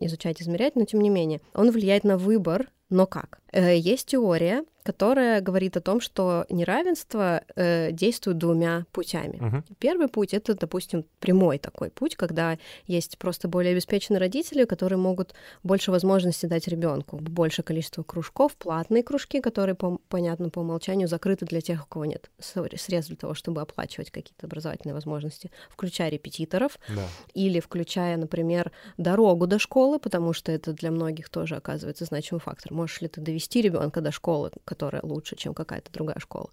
изучать, 0.00 0.42
измерять, 0.42 0.76
но 0.76 0.84
тем 0.84 1.00
не 1.00 1.10
менее, 1.10 1.40
он 1.54 1.70
влияет 1.70 2.04
на 2.04 2.18
выбор 2.18 2.68
но 2.94 3.06
как? 3.06 3.40
Э, 3.52 3.76
есть 3.76 4.06
теория, 4.06 4.64
которая 4.84 5.40
говорит 5.40 5.76
о 5.76 5.80
том, 5.80 6.00
что 6.00 6.46
неравенство 6.50 7.42
э, 7.56 7.90
действует 7.90 8.38
двумя 8.38 8.84
путями. 8.92 9.38
Uh-huh. 9.38 9.62
Первый 9.78 10.08
путь 10.08 10.34
это, 10.34 10.54
допустим, 10.54 11.04
прямой 11.20 11.58
такой 11.58 11.90
путь, 11.90 12.16
когда 12.16 12.58
есть 12.86 13.16
просто 13.18 13.48
более 13.48 13.72
обеспеченные 13.72 14.20
родители, 14.20 14.64
которые 14.64 14.98
могут 14.98 15.34
больше 15.62 15.90
возможностей 15.90 16.46
дать 16.46 16.68
ребенку, 16.68 17.16
больше 17.16 17.62
количество 17.62 18.02
кружков, 18.02 18.56
платные 18.56 19.02
кружки, 19.02 19.40
которые, 19.40 19.74
по, 19.74 19.98
понятно, 20.08 20.50
по 20.50 20.60
умолчанию 20.60 21.08
закрыты 21.08 21.46
для 21.46 21.62
тех, 21.62 21.84
у 21.84 21.86
кого 21.86 22.04
нет 22.04 22.30
средств 22.38 23.08
для 23.08 23.16
того, 23.16 23.34
чтобы 23.34 23.62
оплачивать 23.62 24.10
какие-то 24.10 24.46
образовательные 24.46 24.94
возможности, 24.94 25.50
включая 25.70 26.10
репетиторов 26.10 26.78
да. 26.88 27.02
или 27.32 27.58
включая, 27.60 28.18
например, 28.18 28.70
дорогу 28.98 29.46
до 29.46 29.58
школы, 29.58 29.98
потому 29.98 30.34
что 30.34 30.52
это 30.52 30.72
для 30.74 30.90
многих 30.90 31.30
тоже 31.30 31.56
оказывается 31.56 32.04
значимый 32.04 32.40
фактор. 32.40 32.72
Можешь 32.72 33.00
ли 33.00 33.08
ты 33.08 33.22
довести 33.22 33.62
ребенка 33.62 34.02
до 34.02 34.12
школы, 34.12 34.50
которая 34.74 35.02
лучше, 35.04 35.36
чем 35.36 35.54
какая-то 35.54 35.92
другая 35.92 36.18
школа. 36.18 36.50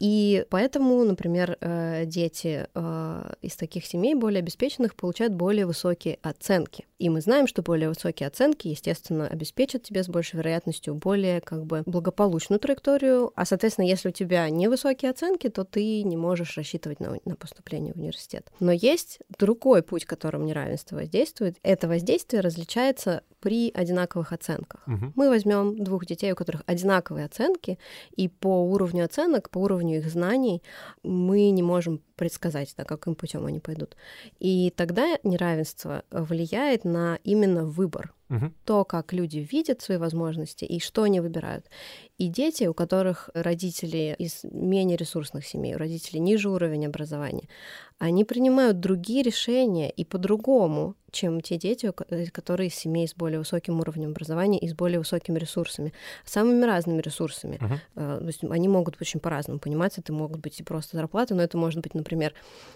И 0.00 0.46
поэтому, 0.48 1.04
например, 1.04 1.58
э, 1.60 2.04
дети 2.06 2.66
э, 2.74 3.32
из 3.42 3.56
таких 3.56 3.84
семей 3.84 4.14
более 4.14 4.38
обеспеченных 4.38 4.94
получают 4.94 5.34
более 5.34 5.66
высокие 5.66 6.18
оценки. 6.22 6.86
И 6.98 7.10
мы 7.10 7.20
знаем, 7.20 7.46
что 7.46 7.62
более 7.62 7.90
высокие 7.90 8.26
оценки, 8.26 8.68
естественно, 8.68 9.26
обеспечат 9.26 9.82
тебе 9.82 10.02
с 10.02 10.08
большей 10.08 10.36
вероятностью 10.36 10.94
более 10.94 11.42
как 11.42 11.66
бы 11.66 11.82
благополучную 11.84 12.60
траекторию. 12.60 13.32
А, 13.36 13.44
соответственно, 13.44 13.86
если 13.86 14.08
у 14.08 14.12
тебя 14.12 14.48
невысокие 14.48 15.10
оценки, 15.10 15.48
то 15.48 15.64
ты 15.64 16.02
не 16.02 16.16
можешь 16.16 16.56
рассчитывать 16.56 17.00
на, 17.00 17.18
на 17.24 17.36
поступление 17.36 17.92
в 17.92 17.96
университет. 17.96 18.50
Но 18.58 18.72
есть 18.72 19.18
другой 19.38 19.82
путь, 19.82 20.06
которым 20.06 20.46
неравенство 20.46 20.96
воздействует. 20.96 21.56
Это 21.62 21.88
воздействие 21.88 22.40
различается 22.40 23.22
при 23.40 23.70
одинаковых 23.72 24.32
оценках. 24.32 24.82
Угу. 24.86 25.12
Мы 25.16 25.28
возьмем 25.28 25.82
двух 25.82 26.06
детей, 26.06 26.32
у 26.32 26.36
которых 26.36 26.62
одинаковые 26.66 27.26
оценки, 27.26 27.78
и 28.14 28.28
по 28.28 28.64
уровню 28.64 29.04
оценок, 29.04 29.50
по 29.50 29.58
уровню 29.58 29.98
их 29.98 30.08
знаний 30.10 30.62
мы 31.02 31.50
не 31.50 31.62
можем 31.62 32.00
предсказать, 32.16 32.74
да, 32.76 32.84
каким 32.84 33.14
путем 33.14 33.46
они 33.46 33.60
пойдут. 33.60 33.96
И 34.38 34.72
тогда 34.76 35.18
неравенство 35.22 36.02
влияет 36.10 36.84
на 36.84 37.18
именно 37.24 37.64
выбор 37.64 38.14
угу. 38.30 38.52
то, 38.64 38.84
как 38.84 39.12
люди 39.12 39.38
видят 39.38 39.80
свои 39.80 39.98
возможности 39.98 40.64
и 40.64 40.80
что 40.80 41.02
они 41.02 41.20
выбирают. 41.20 41.66
И 42.18 42.28
дети, 42.28 42.64
у 42.64 42.74
которых 42.74 43.30
родители 43.34 44.14
из 44.18 44.44
менее 44.44 44.96
ресурсных 44.96 45.46
семей, 45.46 45.74
у 45.74 45.78
родителей 45.78 46.20
ниже 46.20 46.50
уровень 46.50 46.86
образования, 46.86 47.48
они 48.00 48.24
принимают 48.24 48.80
другие 48.80 49.22
решения 49.22 49.90
и 49.90 50.06
по-другому, 50.06 50.96
чем 51.10 51.42
те 51.42 51.58
дети, 51.58 51.92
э, 52.08 52.26
которые 52.32 52.68
из 52.68 52.74
семей 52.74 53.06
с 53.06 53.14
более 53.14 53.38
высоким 53.38 53.78
уровнем 53.80 54.10
образования 54.10 54.58
и 54.58 54.68
с 54.68 54.74
более 54.74 54.98
высокими 54.98 55.38
ресурсами, 55.38 55.92
самыми 56.24 56.64
разными 56.64 57.02
ресурсами. 57.02 57.58
Uh-huh. 57.60 58.18
То 58.20 58.26
есть 58.26 58.42
они 58.44 58.68
могут 58.68 58.96
очень 59.00 59.20
по-разному 59.20 59.60
пониматься, 59.60 60.00
это 60.00 60.14
могут 60.14 60.40
быть 60.40 60.58
и 60.60 60.62
просто 60.62 60.96
зарплаты, 60.96 61.34
но 61.34 61.42
это 61.42 61.58
может 61.58 61.80
быть, 61.80 61.94
например, 61.94 62.32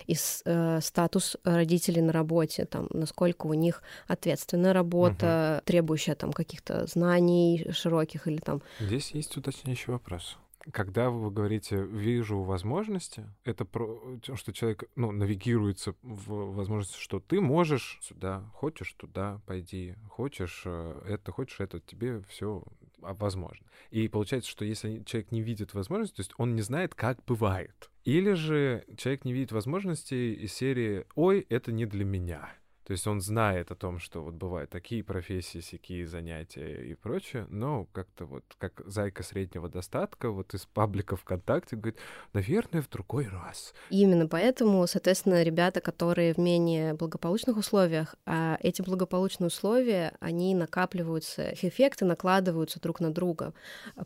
и 0.07 0.15
э, 0.45 0.81
статус 0.83 1.37
родителей 1.43 2.03
на 2.03 2.13
работе, 2.13 2.67
там, 2.67 2.89
насколько 2.93 3.47
у 3.47 3.55
них 3.55 3.83
ответственная 4.07 4.75
работа, 4.75 5.27
uh-huh. 5.27 5.65
требующая 5.65 6.17
там 6.17 6.35
каких-то 6.35 6.87
знаний 6.87 7.67
широких 7.73 8.29
или 8.29 8.39
там... 8.39 8.61
Здесь 8.79 9.13
есть 9.13 9.35
уточняющий 9.39 9.91
вопрос. 9.91 10.37
Когда 10.73 11.11
вы 11.11 11.31
говорите 11.31 11.83
«вижу 11.83 12.41
возможности», 12.41 13.29
это 13.45 13.65
про 13.65 14.19
что 14.35 14.53
человек 14.53 14.85
ну, 14.97 15.13
навигируется 15.13 15.95
в 16.03 16.55
возможности, 16.55 16.99
что 16.99 17.21
ты 17.21 17.41
можешь 17.41 17.99
сюда, 18.03 18.45
хочешь 18.55 18.93
туда, 18.95 19.41
пойди, 19.47 19.95
хочешь 20.09 20.63
э, 20.65 21.03
это, 21.07 21.33
хочешь 21.33 21.61
это, 21.61 21.81
тебе 21.81 22.23
все 22.29 22.63
возможно. 22.99 23.67
И 23.91 24.09
получается, 24.09 24.51
что 24.51 24.65
если 24.65 25.03
человек 25.05 25.33
не 25.33 25.43
видит 25.43 25.75
возможности, 25.75 26.17
то 26.17 26.21
есть 26.21 26.35
он 26.39 26.55
не 26.55 26.63
знает, 26.63 26.95
как 26.95 27.23
бывает. 27.27 27.91
Или 28.05 28.33
же 28.33 28.85
человек 28.97 29.25
не 29.25 29.33
видит 29.33 29.53
возможности 29.53 30.15
из 30.15 30.53
серии 30.53 31.05
«Ой, 31.15 31.47
это 31.49 31.73
не 31.73 31.87
для 31.87 32.05
меня». 32.05 32.51
То 32.85 32.93
есть 32.93 33.07
он 33.07 33.21
знает 33.21 33.71
о 33.71 33.75
том, 33.75 33.99
что 33.99 34.23
вот 34.23 34.35
бывают 34.35 34.71
такие 34.71 35.03
профессии, 35.03 35.65
такие 35.71 36.07
занятия 36.07 36.85
и 36.85 36.95
прочее, 36.95 37.47
но 37.49 37.87
как-то 37.93 38.27
вот 38.27 38.45
как 38.59 38.83
зайка 38.85 39.23
среднего 39.23 39.69
достатка 39.69 40.31
вот 40.31 40.53
из 40.55 40.67
паблика 40.67 41.17
ВКонтакте 41.17 41.77
говорит, 41.77 41.99
наверное, 42.35 42.83
в 42.83 42.91
другой 42.91 43.29
раз. 43.29 43.73
именно 43.89 44.29
поэтому, 44.29 44.87
соответственно, 44.87 45.43
ребята, 45.43 45.81
которые 45.81 46.35
в 46.35 46.39
менее 46.39 46.95
благополучных 46.95 47.57
условиях, 47.57 48.17
а 48.27 48.59
эти 48.61 48.83
благополучные 48.83 49.49
условия, 49.49 50.15
они 50.21 50.55
накапливаются, 50.55 51.53
эффекты 51.53 52.05
накладываются 52.05 52.81
друг 52.81 53.01
на 53.01 53.13
друга, 53.13 53.55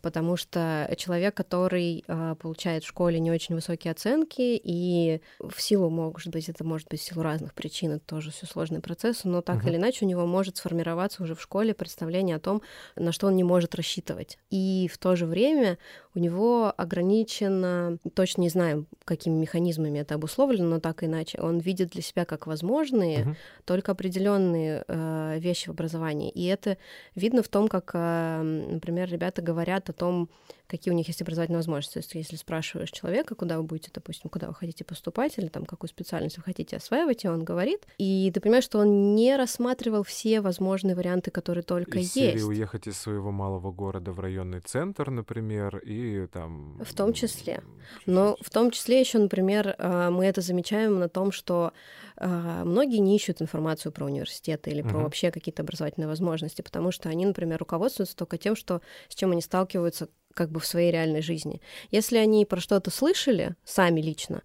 потому 0.02 0.36
что 0.36 0.92
человек, 0.96 1.34
который 1.34 2.04
а, 2.06 2.36
получает 2.36 2.84
в 2.84 2.88
школе 2.88 3.18
не 3.18 3.32
очень 3.32 3.56
высокие 3.56 3.90
оценки, 3.90 4.60
и 4.62 5.20
в 5.40 5.60
силу, 5.60 5.90
может 5.90 6.32
быть, 6.32 6.48
это 6.48 6.62
может 6.64 6.88
быть 6.88 7.00
в 7.00 7.04
силу 7.04 7.22
разных 7.22 7.54
причин, 7.54 7.92
это 7.92 8.04
тоже 8.06 8.30
все 8.30 8.46
сложно 8.46 8.67
сложный 8.68 8.80
процесс, 8.80 9.24
но 9.24 9.40
так 9.40 9.64
uh-huh. 9.64 9.68
или 9.68 9.76
иначе 9.76 10.04
у 10.04 10.08
него 10.08 10.26
может 10.26 10.58
сформироваться 10.58 11.22
уже 11.22 11.34
в 11.34 11.40
школе 11.40 11.74
представление 11.74 12.36
о 12.36 12.40
том, 12.40 12.62
на 12.96 13.12
что 13.12 13.26
он 13.26 13.36
не 13.36 13.44
может 13.44 13.74
рассчитывать. 13.74 14.38
И 14.50 14.88
в 14.92 14.98
то 14.98 15.16
же 15.16 15.26
время 15.26 15.78
у 16.18 16.20
него 16.20 16.74
ограничено, 16.76 17.98
точно 18.14 18.42
не 18.42 18.48
знаю, 18.48 18.86
какими 19.04 19.34
механизмами 19.34 20.00
это 20.00 20.16
обусловлено, 20.16 20.68
но 20.68 20.80
так 20.80 21.04
иначе, 21.04 21.38
он 21.40 21.58
видит 21.58 21.90
для 21.90 22.02
себя 22.02 22.24
как 22.24 22.48
возможные 22.48 23.18
uh-huh. 23.18 23.36
только 23.64 23.92
определенные 23.92 24.84
э, 24.88 25.38
вещи 25.38 25.68
в 25.68 25.72
образовании. 25.72 26.30
И 26.30 26.44
это 26.46 26.76
видно 27.14 27.42
в 27.42 27.48
том, 27.48 27.68
как, 27.68 27.92
э, 27.94 28.42
например, 28.42 29.08
ребята 29.08 29.42
говорят 29.42 29.88
о 29.90 29.92
том, 29.92 30.28
какие 30.68 30.92
у 30.92 30.96
них 30.96 31.08
есть 31.08 31.22
образовательные 31.22 31.58
возможности. 31.58 31.94
То 31.94 31.98
есть 32.00 32.14
если 32.14 32.36
спрашиваешь 32.36 32.90
человека, 32.90 33.34
куда 33.34 33.56
вы 33.56 33.64
будете, 33.64 33.90
допустим, 33.92 34.28
куда 34.28 34.48
вы 34.48 34.54
хотите 34.54 34.84
поступать, 34.84 35.38
или 35.38 35.48
там 35.48 35.64
какую 35.64 35.88
специальность 35.88 36.36
вы 36.36 36.42
хотите 36.42 36.76
осваивать, 36.76 37.24
и 37.24 37.28
он 37.28 37.42
говорит, 37.42 37.86
и 37.96 38.30
ты 38.32 38.40
понимаешь, 38.40 38.64
что 38.64 38.80
он 38.80 39.14
не 39.14 39.34
рассматривал 39.36 40.04
все 40.04 40.40
возможные 40.40 40.94
варианты, 40.94 41.30
которые 41.30 41.64
только 41.64 41.98
из 41.98 42.14
есть. 42.14 42.36
Или 42.36 42.42
уехать 42.42 42.86
из 42.86 42.98
своего 42.98 43.32
малого 43.32 43.72
города 43.72 44.12
в 44.12 44.20
районный 44.20 44.60
центр, 44.60 45.10
например, 45.10 45.78
и 45.78 46.07
там... 46.32 46.78
В 46.82 46.94
том 46.94 47.12
числе. 47.12 47.62
Но 48.06 48.36
в 48.40 48.50
том 48.50 48.70
числе 48.70 49.00
еще, 49.00 49.18
например, 49.18 49.74
э, 49.78 50.10
мы 50.10 50.26
это 50.26 50.40
замечаем 50.40 50.98
на 50.98 51.08
том, 51.08 51.32
что 51.32 51.72
э, 52.16 52.62
многие 52.64 52.98
не 52.98 53.16
ищут 53.16 53.42
информацию 53.42 53.92
про 53.92 54.06
университеты 54.06 54.70
или 54.70 54.82
про 54.82 54.98
uh-huh. 54.98 55.02
вообще 55.04 55.30
какие-то 55.30 55.62
образовательные 55.62 56.08
возможности, 56.08 56.62
потому 56.62 56.92
что 56.92 57.08
они, 57.08 57.26
например, 57.26 57.58
руководствуются 57.58 58.16
только 58.16 58.38
тем, 58.38 58.56
что 58.56 58.82
с 59.08 59.14
чем 59.14 59.32
они 59.32 59.40
сталкиваются 59.40 60.08
как 60.34 60.50
бы 60.50 60.60
в 60.60 60.66
своей 60.66 60.92
реальной 60.92 61.22
жизни. 61.22 61.60
Если 61.90 62.16
они 62.16 62.44
про 62.46 62.60
что-то 62.60 62.90
слышали, 62.90 63.56
сами 63.64 64.00
лично, 64.00 64.42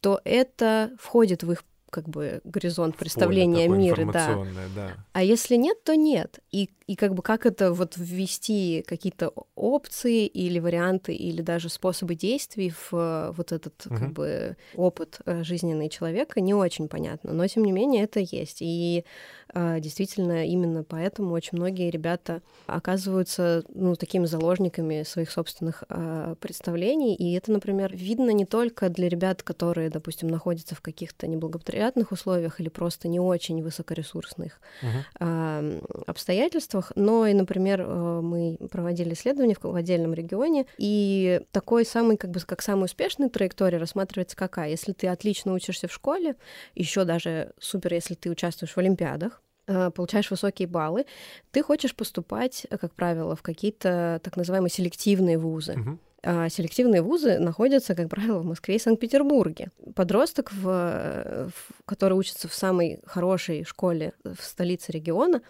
то 0.00 0.20
это 0.24 0.92
входит 1.00 1.42
в 1.42 1.50
их 1.50 1.64
как 1.96 2.10
бы 2.10 2.42
горизонт 2.44 2.94
представления 2.94 3.68
мира, 3.68 4.04
да. 4.12 4.44
да. 4.74 4.96
А 5.14 5.22
если 5.22 5.56
нет, 5.56 5.82
то 5.82 5.96
нет. 5.96 6.40
И, 6.52 6.68
и 6.86 6.94
как 6.94 7.14
бы 7.14 7.22
как 7.22 7.46
это 7.46 7.72
вот 7.72 7.96
ввести 7.96 8.84
какие-то 8.86 9.32
опции 9.54 10.26
или 10.26 10.58
варианты 10.58 11.14
или 11.14 11.40
даже 11.40 11.70
способы 11.70 12.14
действий 12.14 12.70
в 12.90 13.32
вот 13.34 13.50
этот 13.50 13.86
угу. 13.86 13.96
как 13.96 14.12
бы 14.12 14.56
опыт 14.74 15.20
э, 15.24 15.42
жизненный 15.42 15.88
человека 15.88 16.42
не 16.42 16.52
очень 16.52 16.88
понятно. 16.88 17.32
Но 17.32 17.46
тем 17.46 17.64
не 17.64 17.72
менее 17.72 18.04
это 18.04 18.20
есть. 18.20 18.58
И 18.60 19.06
действительно, 19.54 20.46
именно 20.46 20.84
поэтому 20.84 21.32
очень 21.32 21.56
многие 21.58 21.90
ребята 21.90 22.42
оказываются 22.66 23.64
ну, 23.72 23.94
такими 23.96 24.26
заложниками 24.26 25.02
своих 25.02 25.30
собственных 25.30 25.84
э, 25.88 26.34
представлений. 26.40 27.14
И 27.14 27.32
это, 27.34 27.52
например, 27.52 27.94
видно 27.94 28.30
не 28.30 28.44
только 28.44 28.88
для 28.88 29.08
ребят, 29.08 29.42
которые, 29.42 29.88
допустим, 29.90 30.28
находятся 30.28 30.74
в 30.74 30.80
каких-то 30.80 31.26
неблагоприятных 31.26 32.12
условиях 32.12 32.60
или 32.60 32.68
просто 32.68 33.08
не 33.08 33.20
очень 33.20 33.62
высокоресурсных 33.62 34.60
uh-huh. 34.82 36.04
обстоятельствах, 36.06 36.92
но 36.94 37.26
и, 37.26 37.32
например, 37.32 37.86
мы 37.86 38.58
проводили 38.70 39.14
исследования 39.14 39.56
в, 39.60 39.74
отдельном 39.74 40.14
регионе, 40.14 40.66
и 40.78 41.40
такой 41.52 41.84
самый, 41.84 42.16
как 42.16 42.30
бы, 42.30 42.40
как 42.40 42.62
самый 42.62 42.84
успешный 42.84 43.28
траектория 43.28 43.78
рассматривается 43.78 44.36
какая? 44.36 44.70
Если 44.70 44.92
ты 44.92 45.08
отлично 45.08 45.54
учишься 45.54 45.88
в 45.88 45.92
школе, 45.92 46.36
еще 46.74 47.04
даже 47.04 47.52
супер, 47.58 47.94
если 47.94 48.14
ты 48.14 48.30
участвуешь 48.30 48.74
в 48.74 48.78
олимпиадах, 48.78 49.42
получаешь 49.66 50.30
высокие 50.30 50.68
баллы, 50.68 51.06
ты 51.50 51.62
хочешь 51.62 51.94
поступать, 51.94 52.66
э, 52.70 52.78
как 52.78 52.92
правило, 52.94 53.36
в 53.36 53.42
какие-то 53.42 54.20
так 54.22 54.36
называемые 54.36 54.70
селективные 54.70 55.38
вузы. 55.38 55.72
Uh-huh. 55.72 55.98
А 56.28 56.48
селективные 56.48 57.02
вузы 57.02 57.38
находятся, 57.38 57.94
как 57.94 58.08
правило, 58.08 58.40
в 58.40 58.44
Москве 58.44 58.76
и 58.76 58.78
Санкт-Петербурге. 58.80 59.70
Подросток, 59.94 60.52
в, 60.52 60.64
в, 60.64 61.84
который 61.84 62.14
учится 62.14 62.48
в 62.48 62.54
самой 62.54 63.00
хорошей 63.06 63.64
школе 63.64 64.12
в 64.24 64.42
столице 64.42 64.90
региона, 64.90 65.40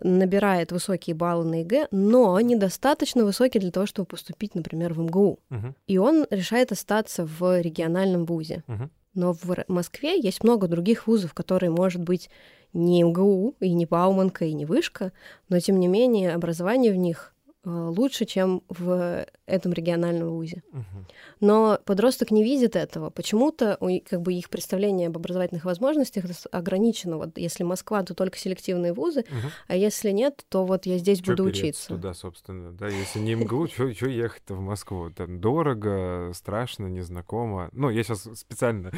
набирает 0.00 0.72
высокие 0.72 1.14
баллы 1.14 1.44
на 1.44 1.60
ЕГЭ, 1.60 1.88
но 1.90 2.40
недостаточно 2.40 3.24
высокие 3.24 3.60
для 3.60 3.70
того, 3.70 3.84
чтобы 3.84 4.06
поступить, 4.06 4.54
например, 4.54 4.94
в 4.94 5.00
МГУ. 5.00 5.40
Uh-huh. 5.50 5.74
И 5.86 5.98
он 5.98 6.26
решает 6.30 6.72
остаться 6.72 7.26
в 7.26 7.60
региональном 7.60 8.24
вузе. 8.24 8.62
Uh-huh. 8.66 8.88
Но 9.14 9.32
в 9.32 9.64
Москве 9.68 10.20
есть 10.20 10.42
много 10.42 10.68
других 10.68 11.06
вузов, 11.06 11.34
которые, 11.34 11.70
может 11.70 12.02
быть, 12.02 12.30
не 12.72 13.02
МГУ, 13.02 13.54
и 13.60 13.72
не 13.72 13.86
Бауманка, 13.86 14.44
и 14.44 14.52
не 14.52 14.66
Вышка, 14.66 15.12
но 15.48 15.60
тем 15.60 15.78
не 15.78 15.86
менее 15.86 16.34
образование 16.34 16.92
в 16.92 16.96
них 16.96 17.33
лучше, 17.64 18.24
чем 18.24 18.62
в 18.68 19.26
этом 19.46 19.72
региональном 19.72 20.30
вузе. 20.30 20.62
Угу. 20.72 21.04
Но 21.40 21.78
подросток 21.84 22.30
не 22.30 22.44
видит 22.44 22.76
этого. 22.76 23.10
Почему-то 23.10 23.78
как 24.08 24.22
бы 24.22 24.34
их 24.34 24.50
представление 24.50 25.08
об 25.08 25.16
образовательных 25.16 25.64
возможностях 25.64 26.24
ограничено. 26.52 27.16
Вот 27.16 27.38
если 27.38 27.62
Москва, 27.62 28.02
то 28.02 28.14
только 28.14 28.38
селективные 28.38 28.92
вузы, 28.92 29.20
угу. 29.20 29.50
а 29.68 29.76
если 29.76 30.10
нет, 30.10 30.44
то 30.48 30.64
вот 30.64 30.86
я 30.86 30.98
здесь 30.98 31.20
чё 31.20 31.32
буду 31.32 31.44
учиться. 31.44 31.88
Туда, 31.88 32.14
собственно, 32.14 32.72
да. 32.72 32.88
Если 32.88 33.18
не 33.18 33.34
МГУ, 33.34 33.68
что 33.72 33.86
ехать-то 33.86 34.54
в 34.54 34.60
Москву? 34.60 35.10
Там 35.10 35.40
дорого, 35.40 36.32
страшно, 36.34 36.86
незнакомо. 36.86 37.68
Ну, 37.72 37.90
я 37.90 38.02
сейчас 38.02 38.28
специально 38.34 38.92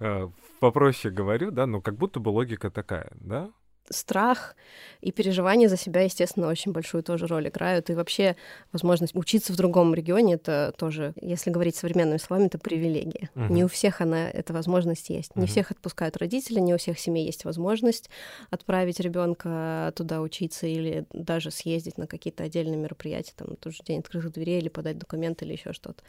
э, 0.00 0.28
попроще 0.60 1.12
говорю, 1.12 1.50
да, 1.50 1.66
но 1.66 1.80
как 1.80 1.96
будто 1.96 2.20
бы 2.20 2.30
логика 2.30 2.70
такая, 2.70 3.10
да? 3.20 3.50
Страх 3.92 4.56
и 5.00 5.12
переживания 5.12 5.68
за 5.68 5.76
себя, 5.76 6.02
естественно, 6.02 6.48
очень 6.48 6.72
большую 6.72 7.02
тоже 7.02 7.26
роль 7.26 7.48
играют. 7.48 7.90
И 7.90 7.94
вообще 7.94 8.36
возможность 8.72 9.14
учиться 9.14 9.52
в 9.52 9.56
другом 9.56 9.94
регионе— 9.94 10.34
это 10.34 10.72
тоже, 10.76 11.12
если 11.20 11.50
говорить 11.50 11.76
современными 11.76 12.18
словами, 12.18 12.46
это 12.46 12.58
привилегия. 12.58 13.30
Угу. 13.34 13.52
Не 13.52 13.64
у 13.64 13.68
всех 13.68 14.00
она, 14.00 14.30
эта 14.30 14.52
возможность 14.52 15.10
есть. 15.10 15.32
Угу. 15.32 15.40
Не 15.40 15.46
всех 15.46 15.70
отпускают 15.70 16.16
родители, 16.16 16.60
не 16.60 16.74
у 16.74 16.78
всех 16.78 16.98
семей 16.98 17.26
есть 17.26 17.44
возможность 17.44 18.10
отправить 18.50 19.00
ребенка 19.00 19.92
туда 19.96 20.20
учиться 20.20 20.66
или 20.66 21.06
даже 21.12 21.50
съездить 21.50 21.98
на 21.98 22.06
какие-то 22.06 22.44
отдельные 22.44 22.78
мероприятия, 22.78 23.32
там, 23.36 23.56
тот 23.56 23.74
же 23.74 23.82
день 23.84 24.00
открытых 24.00 24.32
дверей 24.32 24.58
или 24.58 24.68
подать 24.68 24.98
документы 24.98 25.44
или 25.44 25.52
еще 25.52 25.72
что-то. 25.72 26.02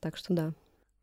Так 0.00 0.16
что 0.16 0.32
да. 0.32 0.52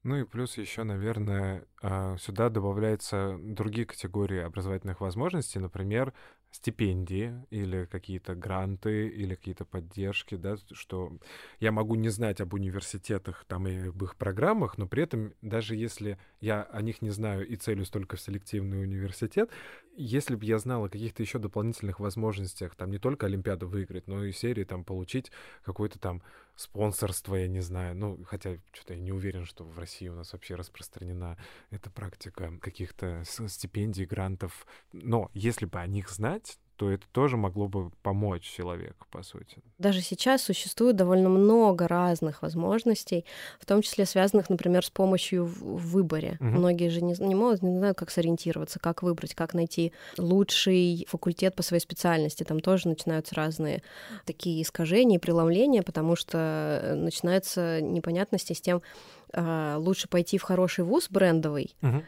Ну 0.05 0.17
и 0.17 0.23
плюс 0.23 0.55
еще, 0.59 0.83
наверное, 0.83 1.65
а, 1.81 2.15
сюда 2.17 2.49
добавляются 2.49 3.39
другие 3.41 3.87
категории 3.87 4.37
образовательных 4.37 5.01
возможностей, 5.01 5.57
например, 5.57 6.13
стипендии 6.51 7.33
или 7.49 7.85
какие-то 7.85 8.35
гранты 8.35 9.07
или 9.07 9.33
какие-то 9.33 9.65
поддержки, 9.65 10.35
да, 10.35 10.57
что 10.73 11.17
я 11.59 11.71
могу 11.71 11.95
не 11.95 12.09
знать 12.09 12.39
об 12.39 12.53
университетах 12.53 13.45
там 13.47 13.67
и 13.67 13.87
об 13.87 14.03
их 14.03 14.15
программах, 14.15 14.77
но 14.77 14.87
при 14.87 15.01
этом 15.01 15.33
даже 15.41 15.75
если 15.75 16.19
я 16.39 16.61
о 16.61 16.83
них 16.83 17.01
не 17.01 17.09
знаю 17.09 17.47
и 17.47 17.55
целюсь 17.55 17.89
только 17.89 18.15
в 18.15 18.21
селективный 18.21 18.83
университет, 18.83 19.49
если 19.97 20.35
бы 20.35 20.45
я 20.45 20.59
знал 20.59 20.85
о 20.85 20.89
каких-то 20.89 21.23
еще 21.23 21.39
дополнительных 21.39 21.99
возможностях, 21.99 22.75
там 22.75 22.91
не 22.91 22.99
только 22.99 23.25
Олимпиаду 23.25 23.67
выиграть, 23.67 24.05
но 24.05 24.23
и 24.23 24.31
серии 24.31 24.65
там 24.65 24.83
получить 24.83 25.31
какой-то 25.63 25.97
там 25.97 26.21
спонсорство, 26.55 27.35
я 27.35 27.47
не 27.47 27.61
знаю. 27.61 27.95
Ну, 27.95 28.23
хотя 28.25 28.57
что-то 28.71 28.93
я 28.93 28.99
не 28.99 29.11
уверен, 29.11 29.45
что 29.45 29.63
в 29.63 29.77
России 29.77 30.07
у 30.07 30.15
нас 30.15 30.33
вообще 30.33 30.55
распространена 30.55 31.37
эта 31.69 31.89
практика 31.89 32.57
каких-то 32.61 33.23
стипендий, 33.25 34.05
грантов. 34.05 34.65
Но 34.91 35.29
если 35.33 35.65
бы 35.65 35.79
о 35.79 35.87
них 35.87 36.09
знать, 36.09 36.59
то 36.77 36.89
это 36.91 37.05
тоже 37.11 37.37
могло 37.37 37.67
бы 37.67 37.89
помочь 38.01 38.43
человеку, 38.43 39.07
по 39.09 39.23
сути. 39.23 39.57
Даже 39.77 40.01
сейчас 40.01 40.43
существует 40.43 40.95
довольно 40.95 41.29
много 41.29 41.87
разных 41.87 42.41
возможностей, 42.41 43.25
в 43.59 43.65
том 43.65 43.81
числе 43.81 44.05
связанных, 44.05 44.49
например, 44.49 44.83
с 44.85 44.89
помощью 44.89 45.45
в 45.45 45.91
выборе. 45.91 46.37
Угу. 46.39 46.49
Многие 46.49 46.89
же 46.89 47.01
не, 47.01 47.15
не 47.19 47.35
могут, 47.35 47.61
не 47.61 47.77
знают, 47.77 47.97
как 47.97 48.11
сориентироваться, 48.11 48.79
как 48.79 49.03
выбрать, 49.03 49.35
как 49.35 49.53
найти 49.53 49.93
лучший 50.17 51.05
факультет 51.09 51.55
по 51.55 51.63
своей 51.63 51.81
специальности. 51.81 52.43
Там 52.43 52.59
тоже 52.59 52.89
начинаются 52.89 53.35
разные 53.35 53.81
такие 54.25 54.61
искажения 54.61 55.19
преломления, 55.19 55.81
потому 55.81 56.15
что 56.15 56.93
начинается 56.95 57.81
непонятности 57.81 58.53
с 58.53 58.61
тем, 58.61 58.81
а, 59.33 59.77
лучше 59.77 60.07
пойти 60.07 60.37
в 60.37 60.43
хороший 60.43 60.83
вуз 60.83 61.07
брендовый, 61.09 61.75
угу 61.81 62.03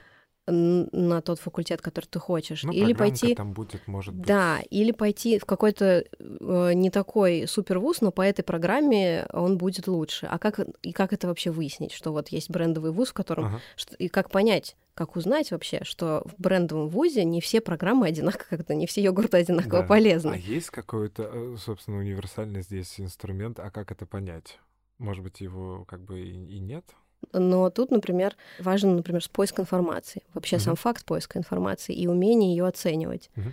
на 0.48 1.22
тот 1.22 1.40
факультет, 1.40 1.82
который 1.82 2.06
ты 2.06 2.20
хочешь, 2.20 2.64
ну, 2.64 2.72
или 2.72 2.94
пойти 2.94 3.36
там 3.36 3.54
будет, 3.54 3.86
может 3.88 4.14
быть. 4.14 4.26
Да, 4.26 4.60
или 4.70 4.92
пойти 4.92 5.40
в 5.40 5.46
какой-то 5.46 6.06
э, 6.20 6.74
не 6.74 6.90
такой 6.90 7.48
супер 7.48 7.80
вуз, 7.80 8.02
но 8.02 8.12
по 8.12 8.22
этой 8.22 8.44
программе 8.44 9.28
он 9.34 9.58
будет 9.58 9.88
лучше. 9.88 10.26
А 10.28 10.40
как 10.40 10.60
и 10.82 10.94
как 10.94 11.14
это 11.14 11.28
вообще 11.28 11.52
выяснить, 11.52 11.92
что 11.92 12.12
вот 12.12 12.30
есть 12.30 12.50
брендовый 12.50 12.92
вуз, 12.92 13.10
в 13.10 13.14
котором 13.14 13.46
ага. 13.46 13.62
что, 13.76 13.96
и 13.96 14.08
как 14.08 14.30
понять, 14.30 14.76
как 14.94 15.16
узнать 15.16 15.52
вообще, 15.52 15.84
что 15.84 16.24
в 16.26 16.42
брендовом 16.42 16.88
вузе 16.88 17.24
не 17.24 17.42
все 17.42 17.62
программы 17.62 18.08
одинаково, 18.08 18.58
как-то 18.58 18.74
не 18.76 18.88
все 18.88 19.02
йогурты 19.02 19.38
одинаково 19.38 19.82
да. 19.82 19.88
полезны. 19.88 20.32
А 20.32 20.38
есть 20.38 20.70
какой-то, 20.70 21.30
э, 21.32 21.56
собственно, 21.60 21.98
универсальный 21.98 22.62
здесь 22.62 23.00
инструмент, 23.00 23.60
а 23.60 23.70
как 23.70 23.92
это 23.92 24.06
понять? 24.06 24.60
Может 24.98 25.24
быть, 25.24 25.42
его 25.42 25.86
как 25.86 26.02
бы 26.02 26.22
и, 26.22 26.56
и 26.56 26.60
нет? 26.60 26.86
Но 27.34 27.70
тут, 27.70 27.92
например, 27.92 28.36
важен, 28.60 28.96
например, 28.96 29.22
поиск 29.32 29.60
информации. 29.60 30.24
Вообще 30.34 30.56
uh-huh. 30.58 30.60
сам 30.60 30.76
факт 30.76 31.06
поиска 31.06 31.38
информации 31.38 31.96
и 31.96 32.08
умение 32.08 32.56
ее 32.56 32.66
оценивать. 32.66 33.30
Uh-huh. 33.36 33.52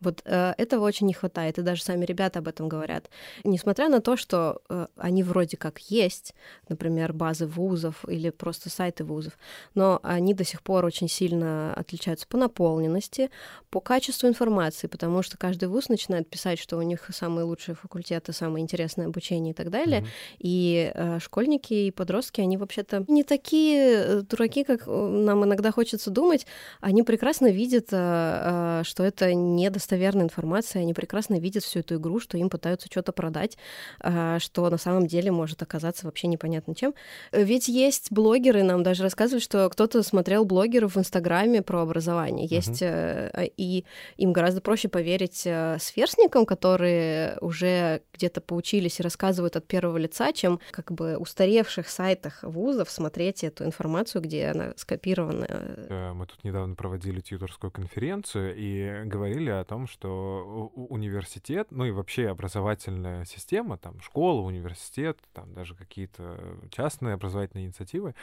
Вот 0.00 0.20
э, 0.24 0.52
этого 0.58 0.84
очень 0.84 1.06
не 1.06 1.14
хватает, 1.14 1.58
и 1.58 1.62
даже 1.62 1.82
сами 1.82 2.04
ребята 2.04 2.40
об 2.40 2.48
этом 2.48 2.68
говорят. 2.68 3.08
Несмотря 3.44 3.88
на 3.88 4.00
то, 4.00 4.16
что 4.16 4.60
э, 4.68 4.86
они 4.96 5.22
вроде 5.22 5.56
как 5.56 5.78
есть, 5.78 6.34
например, 6.68 7.14
базы 7.14 7.46
вузов 7.46 8.04
или 8.06 8.28
просто 8.28 8.68
сайты 8.68 9.04
вузов, 9.04 9.38
но 9.74 9.98
они 10.02 10.34
до 10.34 10.44
сих 10.44 10.62
пор 10.62 10.84
очень 10.84 11.08
сильно 11.08 11.72
отличаются 11.74 12.26
по 12.26 12.36
наполненности, 12.36 13.30
по 13.70 13.80
качеству 13.80 14.28
информации, 14.28 14.86
потому 14.86 15.22
что 15.22 15.38
каждый 15.38 15.68
вуз 15.68 15.88
начинает 15.88 16.28
писать, 16.28 16.58
что 16.58 16.76
у 16.76 16.82
них 16.82 17.08
самые 17.12 17.44
лучшие 17.44 17.74
факультеты, 17.74 18.34
самое 18.34 18.62
интересное 18.62 19.06
обучение 19.06 19.52
и 19.52 19.54
так 19.54 19.70
далее. 19.70 20.00
Mm-hmm. 20.00 20.36
И 20.40 20.92
э, 20.94 21.18
школьники 21.20 21.72
и 21.72 21.90
подростки, 21.90 22.42
они 22.42 22.58
вообще-то 22.58 23.04
не 23.08 23.24
такие 23.24 23.80
э, 23.80 24.20
дураки, 24.20 24.62
как 24.62 24.86
нам 24.86 25.44
иногда 25.44 25.70
хочется 25.72 26.10
думать. 26.10 26.46
Они 26.80 27.02
прекрасно 27.02 27.50
видят, 27.50 27.88
э, 27.92 28.80
э, 28.80 28.82
что 28.84 29.02
это 29.02 29.32
недостаточно 29.32 29.86
достоверная 29.96 30.24
информация, 30.24 30.82
они 30.82 30.92
прекрасно 30.92 31.38
видят 31.38 31.62
всю 31.64 31.80
эту 31.80 31.96
игру, 31.96 32.20
что 32.20 32.36
им 32.36 32.50
пытаются 32.50 32.86
что-то 32.90 33.12
продать, 33.12 33.56
а, 34.00 34.38
что 34.38 34.68
на 34.68 34.76
самом 34.76 35.06
деле 35.06 35.32
может 35.32 35.62
оказаться 35.62 36.04
вообще 36.04 36.26
непонятно 36.26 36.74
чем. 36.74 36.94
Ведь 37.32 37.68
есть 37.68 38.12
блогеры, 38.12 38.62
нам 38.62 38.82
даже 38.82 39.02
рассказывали, 39.02 39.42
что 39.42 39.68
кто-то 39.70 40.02
смотрел 40.02 40.44
блогеров 40.44 40.96
в 40.96 40.98
Инстаграме 40.98 41.62
про 41.62 41.80
образование. 41.80 42.46
Есть, 42.46 42.82
uh-huh. 42.82 43.52
и 43.56 43.84
им 44.18 44.32
гораздо 44.32 44.60
проще 44.60 44.88
поверить 44.88 45.42
э, 45.46 45.78
сверстникам, 45.80 46.44
которые 46.44 47.38
уже 47.40 48.02
где-то 48.12 48.40
поучились 48.40 49.00
и 49.00 49.02
рассказывают 49.02 49.56
от 49.56 49.66
первого 49.66 49.96
лица, 49.96 50.32
чем 50.32 50.60
как 50.72 50.92
бы 50.92 51.16
устаревших 51.16 51.88
сайтах 51.88 52.42
вузов 52.42 52.90
смотреть 52.90 53.44
эту 53.44 53.64
информацию, 53.64 54.20
где 54.20 54.48
она 54.48 54.74
скопирована. 54.76 55.46
Э, 55.48 56.12
мы 56.12 56.26
тут 56.26 56.44
недавно 56.44 56.74
проводили 56.74 57.20
тьюторскую 57.20 57.70
конференцию 57.70 58.54
и 58.56 59.06
говорили 59.06 59.50
о 59.50 59.64
том, 59.64 59.75
что 59.86 60.72
университет, 60.74 61.68
ну 61.70 61.84
и 61.84 61.90
вообще 61.90 62.28
образовательная 62.28 63.26
система, 63.26 63.76
там 63.76 64.00
школа, 64.00 64.40
университет, 64.40 65.18
там 65.34 65.52
даже 65.52 65.74
какие-то 65.74 66.58
частные 66.70 67.12
образовательные 67.12 67.66
инициативы, 67.66 68.14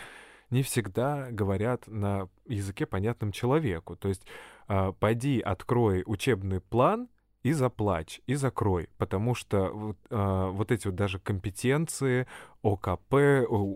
не 0.50 0.64
всегда 0.64 1.30
говорят 1.30 1.88
на 1.88 2.28
языке, 2.48 2.88
понятном 2.88 3.32
человеку. 3.32 3.96
То 3.96 4.08
есть 4.08 4.26
э, 4.68 4.94
пойди, 5.00 5.40
открой 5.40 6.04
учебный 6.06 6.60
план, 6.60 7.10
и 7.44 7.52
заплачь, 7.52 8.22
и 8.26 8.36
закрой, 8.36 8.90
потому 8.98 9.36
что 9.36 9.70
вот, 9.74 9.98
э, 10.10 10.50
вот 10.52 10.72
эти 10.72 10.88
вот 10.88 10.96
даже 10.96 11.20
компетенции, 11.20 12.26
ОКП, 12.64 13.14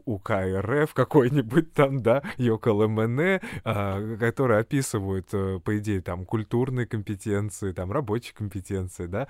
УКРФ 0.05 0.93
какой-нибудь 0.93 1.73
там, 1.73 2.01
да, 2.01 2.23
ЙОКЛМН, 2.37 3.41
а, 3.65 4.17
которые 4.17 4.61
описывают, 4.61 5.27
э, 5.33 5.59
по 5.59 5.77
идее, 5.77 6.01
там, 6.01 6.25
культурные 6.25 6.87
компетенции, 6.87 7.73
там, 7.73 7.91
рабочие 7.91 8.33
компетенции, 8.33 9.07
да, 9.07 9.27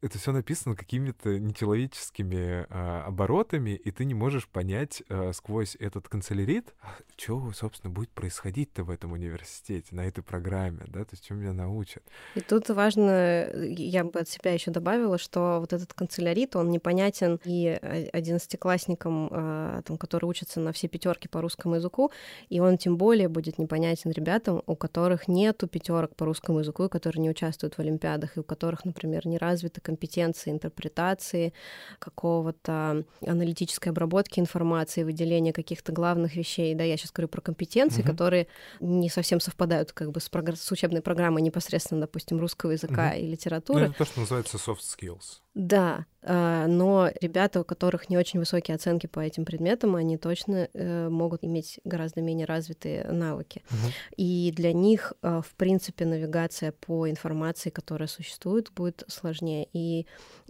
это 0.00 0.18
все 0.18 0.32
написано 0.32 0.76
какими-то 0.76 1.38
нечеловеческими 1.38 2.66
а, 2.70 3.04
оборотами, 3.06 3.70
и 3.70 3.90
ты 3.90 4.04
не 4.04 4.14
можешь 4.14 4.48
понять 4.48 5.02
а, 5.08 5.32
сквозь 5.32 5.76
этот 5.78 6.08
канцелярит, 6.08 6.74
что, 7.16 7.52
собственно, 7.52 7.92
будет 7.92 8.10
происходить-то 8.10 8.84
в 8.84 8.90
этом 8.90 9.12
университете, 9.12 9.94
на 9.94 10.06
этой 10.06 10.22
программе, 10.22 10.84
да, 10.88 11.04
то 11.04 11.10
есть 11.12 11.26
чем 11.26 11.38
меня 11.38 11.52
научат. 11.52 12.02
И 12.34 12.40
тут 12.40 12.68
важно, 12.70 13.48
я 13.54 14.04
бы 14.04 14.20
от 14.20 14.28
себя 14.28 14.52
еще 14.52 14.70
добавила, 14.70 15.18
что 15.18 15.58
вот 15.60 15.72
этот 15.72 15.92
канцелярит, 15.94 16.56
он 16.56 16.70
непонятен 16.70 17.40
и 17.44 17.68
одиннадцатиклассникам, 18.12 19.28
а, 19.30 19.82
там, 19.82 19.96
которые 19.96 20.28
учатся 20.28 20.60
на 20.60 20.72
все 20.72 20.88
пятерки 20.88 21.28
по 21.28 21.40
русскому 21.40 21.76
языку, 21.76 22.10
и 22.48 22.60
он 22.60 22.78
тем 22.78 22.96
более 22.96 23.28
будет 23.28 23.58
непонятен 23.58 24.10
ребятам, 24.10 24.62
у 24.66 24.76
которых 24.76 25.28
нету 25.28 25.68
пятерок 25.68 26.16
по 26.16 26.24
русскому 26.24 26.60
языку, 26.60 26.84
и 26.84 26.88
которые 26.88 27.22
не 27.22 27.30
участвуют 27.30 27.74
в 27.74 27.78
олимпиадах, 27.78 28.36
и 28.36 28.40
у 28.40 28.44
которых, 28.44 28.84
например, 28.84 29.26
не 29.26 29.38
развиты 29.74 29.80
компетенции 29.80 30.50
интерпретации, 30.50 31.52
какого-то 31.98 33.04
аналитической 33.26 33.88
обработки 33.90 34.40
информации, 34.40 35.04
выделения 35.04 35.52
каких-то 35.52 35.92
главных 35.92 36.36
вещей. 36.36 36.74
Да, 36.74 36.84
я 36.84 36.96
сейчас 36.96 37.12
говорю 37.12 37.28
про 37.28 37.40
компетенции, 37.40 38.02
угу. 38.02 38.10
которые 38.10 38.46
не 38.80 39.08
совсем 39.08 39.40
совпадают 39.40 39.92
как 39.92 40.10
бы 40.10 40.20
с, 40.20 40.28
прогр... 40.28 40.56
с 40.56 40.70
учебной 40.72 41.00
программой 41.00 41.42
непосредственно, 41.42 42.00
допустим, 42.02 42.40
русского 42.40 42.72
языка 42.72 43.10
угу. 43.10 43.20
и 43.20 43.26
литературы. 43.26 43.80
Ну, 43.80 43.90
это 43.90 43.98
то, 43.98 44.04
что 44.04 44.20
называется 44.20 44.56
soft 44.56 44.80
skills. 44.80 45.40
Да, 45.54 46.06
но 46.26 47.10
ребята, 47.20 47.60
у 47.60 47.64
которых 47.64 48.08
не 48.08 48.16
очень 48.16 48.38
высокие 48.38 48.74
оценки 48.74 49.06
по 49.06 49.20
этим 49.20 49.44
предметам, 49.44 49.94
они 49.94 50.16
точно 50.16 50.68
э, 50.72 51.08
могут 51.08 51.44
иметь 51.44 51.80
гораздо 51.84 52.22
менее 52.22 52.46
развитые 52.46 53.04
навыки. 53.04 53.62
Угу. 53.70 53.92
И 54.16 54.52
для 54.56 54.72
них, 54.72 55.12
э, 55.22 55.42
в 55.44 55.54
принципе, 55.54 56.06
навигация 56.06 56.72
по 56.72 57.10
информации, 57.10 57.68
которая 57.68 58.08
существует, 58.08 58.72
будет 58.74 59.04
сложнее. 59.08 59.68
И 59.74 60.06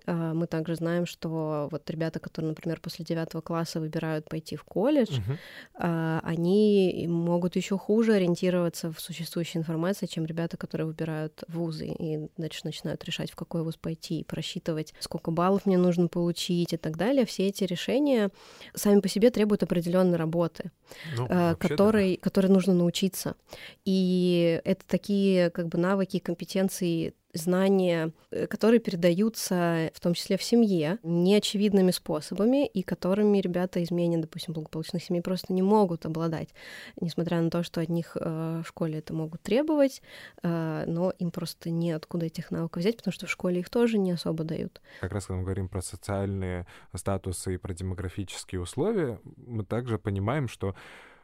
э, 0.06 0.12
мы 0.12 0.46
также 0.46 0.76
знаем, 0.76 1.06
что 1.06 1.68
вот 1.72 1.90
ребята, 1.90 2.20
которые, 2.20 2.50
например, 2.50 2.80
после 2.80 3.04
девятого 3.04 3.40
класса 3.40 3.80
выбирают 3.80 4.28
пойти 4.28 4.54
в 4.54 4.64
колледж, 4.64 5.18
угу. 5.18 5.38
они 5.74 7.06
могут 7.08 7.56
еще 7.56 7.76
хуже 7.78 8.12
ориентироваться 8.12 8.92
в 8.92 9.00
существующей 9.00 9.58
информации, 9.58 10.06
чем 10.06 10.24
ребята, 10.24 10.56
которые 10.56 10.87
выбирают 10.87 11.42
вузы 11.48 11.87
и 11.87 12.28
дальше 12.37 12.60
начинают 12.64 13.02
решать, 13.04 13.30
в 13.30 13.37
какой 13.37 13.62
вуз 13.62 13.76
пойти, 13.76 14.20
и 14.20 14.24
просчитывать 14.24 14.94
сколько 15.00 15.30
баллов 15.30 15.63
мне 15.66 15.79
нужно 15.79 16.09
получить 16.09 16.72
и 16.72 16.77
так 16.77 16.96
далее, 16.96 17.27
все 17.27 17.48
эти 17.48 17.64
решения 17.64 18.31
сами 18.74 19.00
по 19.00 19.09
себе 19.09 19.31
требуют 19.31 19.62
определенной 19.62 20.16
работы, 20.16 20.70
ну, 21.16 21.27
э, 21.29 21.55
которой, 21.57 22.16
да. 22.16 22.20
которой 22.22 22.46
нужно 22.48 22.74
научиться. 22.74 23.37
И 23.85 24.61
это 24.64 24.85
такие 24.87 25.50
как 25.50 25.68
бы 25.68 25.79
навыки, 25.79 26.18
компетенции 26.18 27.14
знания, 27.34 28.12
э, 28.30 28.46
которые 28.46 28.80
передаются 28.80 29.90
в 29.94 30.00
том 30.00 30.14
числе 30.14 30.36
в 30.36 30.42
семье 30.42 30.98
неочевидными 31.02 31.90
способами 31.90 32.66
и 32.66 32.82
которыми 32.82 33.38
ребята 33.38 33.80
из 33.80 33.90
менее, 33.90 34.20
допустим, 34.20 34.54
благополучных 34.54 35.02
семей 35.02 35.20
просто 35.20 35.52
не 35.52 35.62
могут 35.62 36.06
обладать, 36.06 36.48
несмотря 37.00 37.40
на 37.40 37.50
то, 37.50 37.62
что 37.62 37.80
от 37.80 37.88
них 37.88 38.16
э, 38.18 38.62
в 38.64 38.68
школе 38.68 38.98
это 38.98 39.12
могут 39.12 39.42
требовать, 39.42 40.02
э, 40.42 40.84
но 40.86 41.10
им 41.10 41.30
просто 41.30 41.70
неоткуда 41.70 42.26
этих 42.26 42.50
навыков 42.50 42.80
взять, 42.80 42.96
потому 42.96 43.12
что 43.12 43.26
в 43.26 43.30
школе 43.30 43.60
их 43.60 43.70
тоже 43.70 43.98
не 43.98 44.12
особо 44.12 44.44
дают. 44.44 44.80
Как 45.00 45.12
раз 45.12 45.26
когда 45.26 45.38
мы 45.38 45.44
говорим 45.44 45.68
про 45.68 45.82
социальные 45.82 46.66
статусы 46.94 47.54
и 47.54 47.58
про 47.58 47.74
демографические 47.74 48.60
условия, 48.60 49.20
мы 49.36 49.64
также 49.64 49.98
понимаем, 49.98 50.48
что 50.48 50.74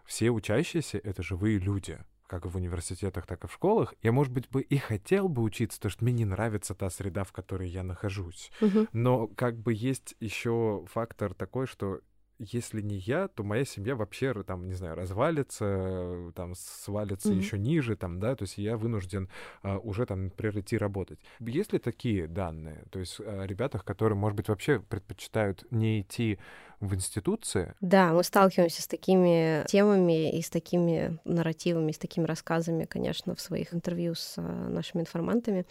все 0.04 0.30
учащиеся— 0.30 0.98
это 1.04 1.22
живые 1.22 1.58
люди 1.58 1.98
как 2.30 2.46
в 2.46 2.54
университетах, 2.54 3.26
так 3.26 3.42
и 3.42 3.48
в 3.48 3.52
школах, 3.52 3.92
я, 4.02 4.12
может 4.12 4.32
быть, 4.32 4.48
бы 4.50 4.62
и 4.62 4.78
хотел 4.78 5.28
бы 5.28 5.42
учиться, 5.42 5.78
потому 5.78 5.90
что 5.90 6.04
мне 6.04 6.12
не 6.12 6.24
нравится 6.24 6.76
та 6.76 6.88
среда, 6.88 7.24
в 7.24 7.32
которой 7.32 7.68
я 7.68 7.82
нахожусь. 7.82 8.52
Мгм. 8.60 8.88
Но 8.92 9.26
как 9.26 9.58
бы 9.58 9.74
есть 9.74 10.14
еще 10.20 10.84
фактор 10.88 11.34
такой, 11.34 11.66
что 11.66 11.98
если 12.40 12.80
не 12.80 12.96
я, 12.96 13.28
то 13.28 13.44
моя 13.44 13.64
семья 13.64 13.94
вообще, 13.94 14.32
там, 14.42 14.66
не 14.66 14.74
знаю, 14.74 14.96
развалится, 14.96 15.64
э, 15.68 16.32
там, 16.34 16.54
свалится 16.56 17.28
Мгм. 17.28 17.38
еще 17.38 17.58
ниже, 17.58 17.96
там, 17.96 18.18
да, 18.18 18.34
то 18.34 18.44
есть 18.44 18.58
я 18.58 18.76
вынужден 18.76 19.28
а, 19.62 19.78
уже 19.78 20.06
там, 20.06 20.24
например, 20.24 20.58
идти 20.58 20.78
работать. 20.78 21.20
Есть 21.40 21.72
ли 21.72 21.78
такие 21.78 22.26
данные? 22.26 22.84
То 22.90 22.98
есть 22.98 23.20
о 23.20 23.46
ребятах, 23.46 23.84
которые, 23.84 24.16
может 24.16 24.36
быть, 24.36 24.48
вообще 24.48 24.80
предпочитают 24.80 25.64
не 25.70 26.00
идти 26.00 26.38
в 26.80 26.94
институции, 26.94 27.74
Да, 27.82 28.12
мы 28.14 28.24
сталкиваемся 28.24 28.80
с 28.80 28.86
такими 28.86 29.66
темами 29.66 30.36
и 30.38 30.40
с 30.40 30.48
такими 30.48 31.18
нарративами, 31.24 31.92
с 31.92 31.98
такими 31.98 32.24
рассказами, 32.24 32.84
конечно, 32.84 33.34
в 33.34 33.40
своих 33.40 33.74
интервью 33.74 34.14
с 34.14 34.38
э, 34.38 34.40
нашими 34.40 35.02
информантами. 35.02 35.66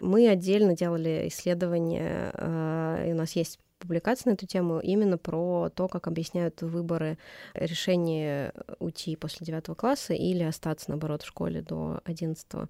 Мы 0.00 0.28
отдельно 0.28 0.74
делали 0.74 1.28
исследования, 1.28 2.32
э, 2.34 3.06
и 3.08 3.12
у 3.12 3.16
нас 3.16 3.36
есть 3.36 3.60
публикация 3.82 4.30
на 4.30 4.34
эту 4.34 4.46
тему 4.46 4.80
именно 4.80 5.18
про 5.18 5.70
то, 5.74 5.88
как 5.88 6.06
объясняют 6.06 6.62
выборы 6.62 7.18
решение 7.54 8.52
уйти 8.78 9.16
после 9.16 9.44
девятого 9.44 9.74
класса 9.74 10.14
или 10.14 10.42
остаться, 10.42 10.90
наоборот, 10.90 11.22
в 11.22 11.26
школе 11.26 11.60
до 11.62 12.00
одиннадцатого. 12.04 12.68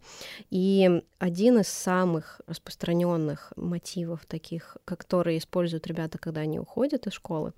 И 0.51 1.03
один 1.18 1.59
из 1.59 1.68
самых 1.68 2.40
распространенных 2.46 3.53
мотивов 3.57 4.27
таких, 4.27 4.77
которые 4.85 5.38
используют 5.38 5.87
ребята, 5.87 6.18
когда 6.18 6.40
они 6.40 6.59
уходят 6.59 7.07
из 7.07 7.12
школы, 7.12 7.53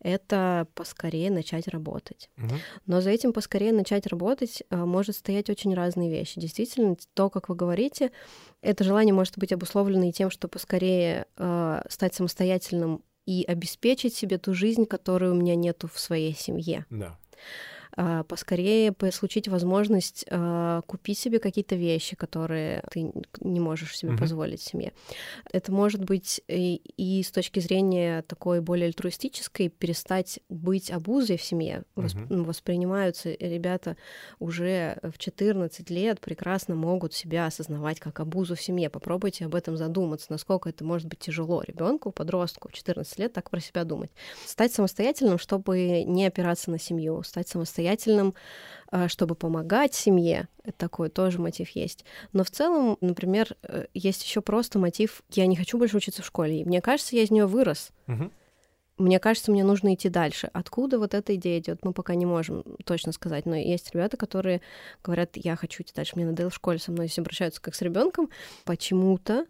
это 0.00 0.66
поскорее 0.74 1.30
начать 1.30 1.68
работать. 1.68 2.30
Мгм. 2.36 2.56
Но 2.86 3.00
за 3.00 3.10
этим 3.10 3.32
поскорее 3.32 3.72
начать 3.72 4.06
работать 4.06 4.62
а, 4.70 4.86
может 4.86 5.16
стоять 5.16 5.50
очень 5.50 5.74
разные 5.74 6.10
вещи. 6.10 6.40
Действительно, 6.40 6.96
то, 7.14 7.30
как 7.30 7.48
вы 7.48 7.54
говорите, 7.54 8.12
это 8.62 8.84
желание 8.84 9.12
может 9.12 9.38
быть 9.38 9.52
обусловлено 9.52 10.04
и 10.04 10.12
тем, 10.12 10.30
что 10.30 10.48
поскорее 10.48 11.26
а, 11.36 11.84
стать 11.88 12.14
самостоятельным 12.14 12.91
и 13.26 13.44
обеспечить 13.44 14.14
себе 14.14 14.38
ту 14.38 14.54
жизнь, 14.54 14.86
которую 14.86 15.32
у 15.32 15.36
меня 15.36 15.54
нету 15.54 15.88
в 15.88 15.98
своей 15.98 16.34
семье. 16.34 16.86
да. 16.90 17.18
А, 17.96 18.24
Поскорее 18.24 18.92
получить 18.92 19.48
возможность 19.48 20.24
а, 20.30 20.80
купить 20.82 21.18
себе 21.18 21.38
какие-то 21.38 21.74
вещи, 21.74 22.16
которые 22.16 22.82
ты 22.90 23.12
не 23.40 23.60
можешь 23.60 23.96
себе 23.96 24.12
Мгм. 24.12 24.20
позволить 24.20 24.60
семье. 24.62 24.92
Это 25.52 25.72
может 25.72 26.02
быть 26.04 26.40
и, 26.48 26.76
и 26.96 27.22
с 27.22 27.30
точки 27.30 27.60
зрения 27.60 28.22
такой 28.22 28.60
более 28.60 28.86
альтруистической 28.86 29.68
перестать 29.68 30.40
быть 30.48 30.90
обузой 30.90 31.36
в 31.36 31.42
семье. 31.42 31.84
Ну, 31.96 32.44
Воспринимаются 32.44 33.30
ребята 33.30 33.96
уже 34.38 34.98
в 35.02 35.18
14 35.18 35.90
лет 35.90 36.20
прекрасно 36.20 36.74
могут 36.74 37.12
себя 37.12 37.46
осознавать 37.46 38.00
как 38.00 38.20
обузу 38.20 38.54
в 38.54 38.62
семье. 38.62 38.88
Попробуйте 38.88 39.44
об 39.44 39.54
этом 39.54 39.76
задуматься, 39.76 40.26
насколько 40.30 40.68
это 40.68 40.84
может 40.84 41.08
быть 41.08 41.18
тяжело 41.18 41.62
ребенку, 41.62 42.10
подростку 42.10 42.68
в 42.68 42.72
14 42.72 43.18
лет 43.18 43.32
так 43.32 43.50
про 43.50 43.60
себя 43.60 43.84
думать. 43.84 44.10
Стать 44.46 44.72
самостоятельным, 44.72 45.38
чтобы 45.38 46.04
не 46.04 46.26
опираться 46.26 46.70
на 46.70 46.78
семью, 46.78 47.22
стать 47.22 47.48
самостоятельным, 47.48 47.81
а, 48.90 49.08
чтобы 49.08 49.34
помогать 49.34 49.94
семье. 49.94 50.48
Это 50.64 50.76
такой 50.76 51.08
тоже 51.08 51.40
мотив 51.40 51.70
есть. 51.70 52.04
Но 52.34 52.44
в 52.44 52.50
целом, 52.50 52.98
например, 53.00 53.56
э, 53.62 53.86
есть 53.94 54.22
еще 54.22 54.42
просто 54.42 54.78
мотив 54.78 55.22
«я 55.30 55.46
не 55.46 55.56
хочу 55.56 55.78
больше 55.78 55.96
учиться 55.96 56.22
в 56.22 56.26
школе». 56.26 56.60
И 56.60 56.64
мне 56.64 56.82
кажется, 56.82 57.16
я 57.16 57.22
из 57.22 57.30
нее 57.30 57.46
вырос. 57.46 57.90
Мне 58.98 59.18
кажется, 59.18 59.50
мне 59.50 59.64
нужно 59.64 59.94
идти 59.94 60.10
дальше. 60.10 60.50
Откуда 60.52 60.98
вот 60.98 61.14
эта 61.14 61.34
идея 61.34 61.58
идет, 61.58 61.84
мы 61.84 61.92
пока 61.94 62.14
не 62.14 62.26
можем 62.26 62.62
точно 62.84 63.12
сказать. 63.12 63.46
Но 63.46 63.56
есть 63.56 63.92
ребята, 63.94 64.18
которые 64.18 64.60
говорят, 65.02 65.30
я 65.34 65.56
хочу 65.56 65.82
идти 65.82 65.92
дальше, 65.94 66.12
мне 66.16 66.26
надоело 66.26 66.50
в 66.50 66.54
школе, 66.54 66.78
со 66.78 66.92
мной 66.92 67.06
здесь 67.06 67.18
обращаются 67.18 67.62
как 67.62 67.74
с 67.74 67.80
ребенком. 67.80 68.28
Почему-то 68.64 69.46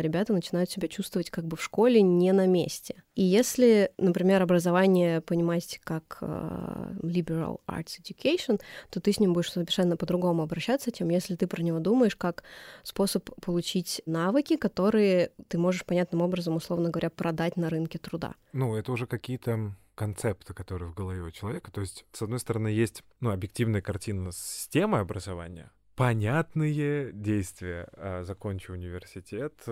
ребята 0.00 0.32
начинают 0.32 0.70
себя 0.70 0.88
чувствовать 0.88 1.30
как 1.30 1.46
бы 1.46 1.56
в 1.56 1.62
школе 1.62 2.02
не 2.02 2.32
на 2.32 2.46
месте. 2.46 3.02
И 3.14 3.22
если, 3.22 3.92
например, 3.98 4.42
образование 4.42 5.20
понимать 5.20 5.80
как 5.82 6.18
а, 6.20 6.92
liberal 7.02 7.60
arts 7.66 7.98
education, 8.00 8.60
то 8.90 9.00
ты 9.00 9.12
с 9.12 9.20
ним 9.20 9.32
будешь 9.32 9.52
совершенно 9.52 9.96
по-другому 9.96 10.42
обращаться, 10.42 10.92
чем 10.92 11.08
если 11.08 11.34
ты 11.34 11.46
про 11.46 11.62
него 11.62 11.78
думаешь 11.80 12.16
как 12.16 12.44
способ 12.82 13.28
получить 13.40 14.02
навыки, 14.06 14.56
которые 14.56 15.32
ты 15.48 15.58
можешь 15.58 15.84
понятным 15.84 16.22
образом, 16.22 16.56
условно 16.56 16.90
говоря, 16.90 17.10
продать 17.10 17.56
на 17.56 17.70
рынке 17.70 17.98
труда. 17.98 18.34
Ну, 18.52 18.76
это 18.76 18.92
уже 18.92 19.06
какие-то 19.06 19.74
концепты, 19.98 20.54
которые 20.54 20.90
в 20.90 20.94
голове 20.94 21.22
у 21.22 21.30
человека. 21.32 21.72
То 21.72 21.80
есть, 21.80 22.06
с 22.12 22.22
одной 22.22 22.38
стороны, 22.38 22.68
есть 22.68 23.02
ну, 23.18 23.32
объективная 23.32 23.82
картина 23.82 24.30
системы 24.32 25.00
образования, 25.00 25.72
понятные 25.98 27.12
действия. 27.12 27.88
А, 27.94 28.22
Закончи 28.22 28.70
университет, 28.70 29.66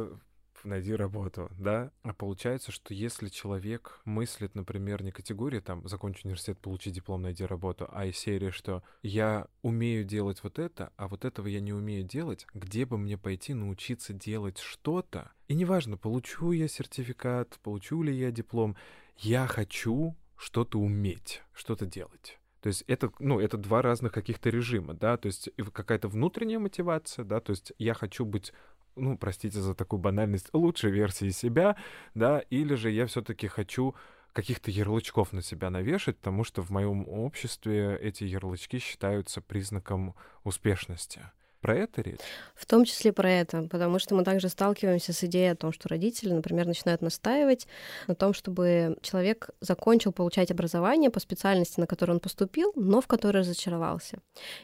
найди 0.64 0.92
работу, 0.92 1.48
да? 1.56 1.92
А 2.02 2.12
получается, 2.14 2.72
что 2.72 2.92
если 2.92 3.28
человек 3.28 4.00
мыслит, 4.04 4.56
например, 4.56 5.04
не 5.04 5.12
категории, 5.12 5.60
там, 5.60 5.86
закончи 5.86 6.22
университет, 6.24 6.58
получи 6.58 6.90
диплом, 6.90 7.22
найди 7.22 7.44
работу, 7.44 7.88
а 7.92 8.06
из 8.06 8.16
серии, 8.16 8.50
что 8.50 8.82
я 9.02 9.46
умею 9.62 10.04
делать 10.04 10.42
вот 10.42 10.58
это, 10.58 10.92
а 10.96 11.06
вот 11.06 11.24
этого 11.24 11.46
я 11.46 11.60
не 11.60 11.72
умею 11.72 12.02
делать, 12.02 12.46
где 12.54 12.86
бы 12.86 12.98
мне 12.98 13.16
пойти 13.16 13.54
научиться 13.54 14.12
делать 14.12 14.58
что-то? 14.58 15.30
И 15.46 15.54
неважно, 15.54 15.96
получу 15.96 16.50
я 16.50 16.66
сертификат, 16.66 17.60
получу 17.62 18.02
ли 18.02 18.12
я 18.12 18.32
диплом, 18.32 18.76
я 19.18 19.46
хочу 19.46 20.16
что-то 20.36 20.80
уметь, 20.80 21.42
что-то 21.52 21.86
делать. 21.86 22.40
То 22.66 22.70
есть 22.70 22.82
это, 22.88 23.12
ну, 23.20 23.38
это 23.38 23.58
два 23.58 23.80
разных 23.80 24.10
каких-то 24.10 24.50
режима, 24.50 24.92
да, 24.92 25.16
то 25.16 25.26
есть 25.26 25.50
какая-то 25.72 26.08
внутренняя 26.08 26.58
мотивация, 26.58 27.24
да, 27.24 27.38
то 27.38 27.50
есть 27.50 27.72
я 27.78 27.94
хочу 27.94 28.24
быть 28.24 28.52
ну, 28.96 29.16
простите 29.16 29.60
за 29.60 29.72
такую 29.76 30.00
банальность, 30.00 30.48
лучшей 30.52 30.90
версии 30.90 31.30
себя, 31.30 31.76
да, 32.14 32.40
или 32.50 32.74
же 32.74 32.90
я 32.90 33.06
все-таки 33.06 33.46
хочу 33.46 33.94
каких-то 34.32 34.72
ярлычков 34.72 35.32
на 35.32 35.42
себя 35.42 35.70
навешать, 35.70 36.16
потому 36.16 36.42
что 36.42 36.60
в 36.60 36.70
моем 36.70 37.08
обществе 37.08 37.96
эти 38.02 38.24
ярлычки 38.24 38.80
считаются 38.80 39.40
признаком 39.40 40.16
успешности. 40.42 41.22
Про 41.66 41.78
это 41.78 42.00
речь? 42.00 42.20
В 42.54 42.64
том 42.64 42.84
числе 42.84 43.12
про 43.12 43.28
это, 43.28 43.62
потому 43.68 43.98
что 43.98 44.14
мы 44.14 44.22
также 44.22 44.48
сталкиваемся 44.48 45.12
с 45.12 45.24
идеей 45.24 45.50
о 45.50 45.56
том, 45.56 45.72
что 45.72 45.88
родители, 45.88 46.32
например, 46.32 46.64
начинают 46.64 47.02
настаивать 47.02 47.66
на 48.06 48.14
том, 48.14 48.34
чтобы 48.34 48.96
человек 49.02 49.50
закончил 49.60 50.12
получать 50.12 50.52
образование 50.52 51.10
по 51.10 51.18
специальности, 51.18 51.80
на 51.80 51.88
которую 51.88 52.18
он 52.18 52.20
поступил, 52.20 52.70
но 52.76 53.00
в 53.00 53.08
которой 53.08 53.38
разочаровался. 53.38 54.18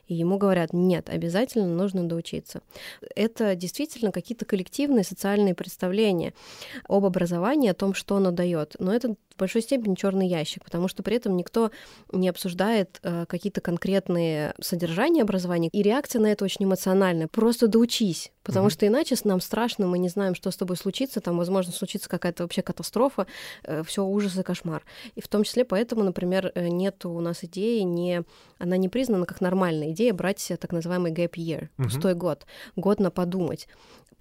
И 0.06 0.14
ему 0.14 0.38
говорят, 0.38 0.72
нет, 0.72 1.10
обязательно 1.10 1.66
нужно 1.66 2.08
доучиться. 2.08 2.62
Это 3.16 3.56
действительно 3.56 4.12
какие-то 4.12 4.44
коллективные 4.44 5.02
социальные 5.02 5.56
представления 5.56 6.34
об 6.86 7.04
образовании, 7.04 7.70
о 7.70 7.74
том, 7.74 7.94
что 7.94 8.14
оно 8.14 8.30
дает. 8.30 8.76
Но 8.78 8.94
это 8.94 9.16
в 9.32 9.38
большой 9.38 9.62
степени 9.62 9.94
черный 9.94 10.26
ящик, 10.26 10.64
потому 10.64 10.88
что 10.88 11.02
при 11.02 11.16
этом 11.16 11.36
никто 11.36 11.70
не 12.12 12.28
обсуждает 12.28 13.00
э, 13.02 13.26
какие-то 13.26 13.60
конкретные 13.60 14.54
содержания 14.60 15.22
образования, 15.22 15.68
и 15.72 15.82
реакция 15.82 16.20
на 16.20 16.26
это 16.26 16.44
очень 16.44 16.64
эмоциональная. 16.64 17.28
Просто 17.28 17.66
доучись, 17.68 18.32
потому 18.42 18.66
Мгм. 18.66 18.70
что 18.70 18.86
иначе 18.86 19.16
нам 19.24 19.40
страшно, 19.40 19.86
мы 19.86 19.98
не 19.98 20.08
знаем, 20.08 20.34
что 20.34 20.50
с 20.50 20.56
тобой 20.56 20.76
случится, 20.76 21.20
там, 21.20 21.38
возможно, 21.38 21.72
случится 21.72 22.08
какая-то 22.08 22.44
вообще 22.44 22.62
катастрофа, 22.62 23.26
все 23.84 24.04
ужас 24.04 24.36
и 24.38 24.42
кошмар. 24.42 24.84
И 25.14 25.20
в 25.20 25.28
том 25.28 25.44
числе 25.44 25.64
поэтому, 25.64 26.02
например, 26.04 26.52
э, 26.54 26.68
нет 26.68 27.04
у 27.04 27.20
нас 27.20 27.44
идеи, 27.44 27.80
не, 27.80 28.22
она 28.58 28.76
не 28.76 28.88
признана 28.88 29.26
как 29.26 29.40
нормальная 29.40 29.90
идея 29.90 30.12
брать 30.14 30.38
себе 30.38 30.56
так 30.56 30.72
называемый 30.72 31.12
gap 31.12 31.32
year, 31.32 31.68
Мгм. 31.76 31.88
пустой 31.88 32.14
год, 32.14 32.46
год 32.76 33.00
на 33.00 33.10
подумать. 33.10 33.68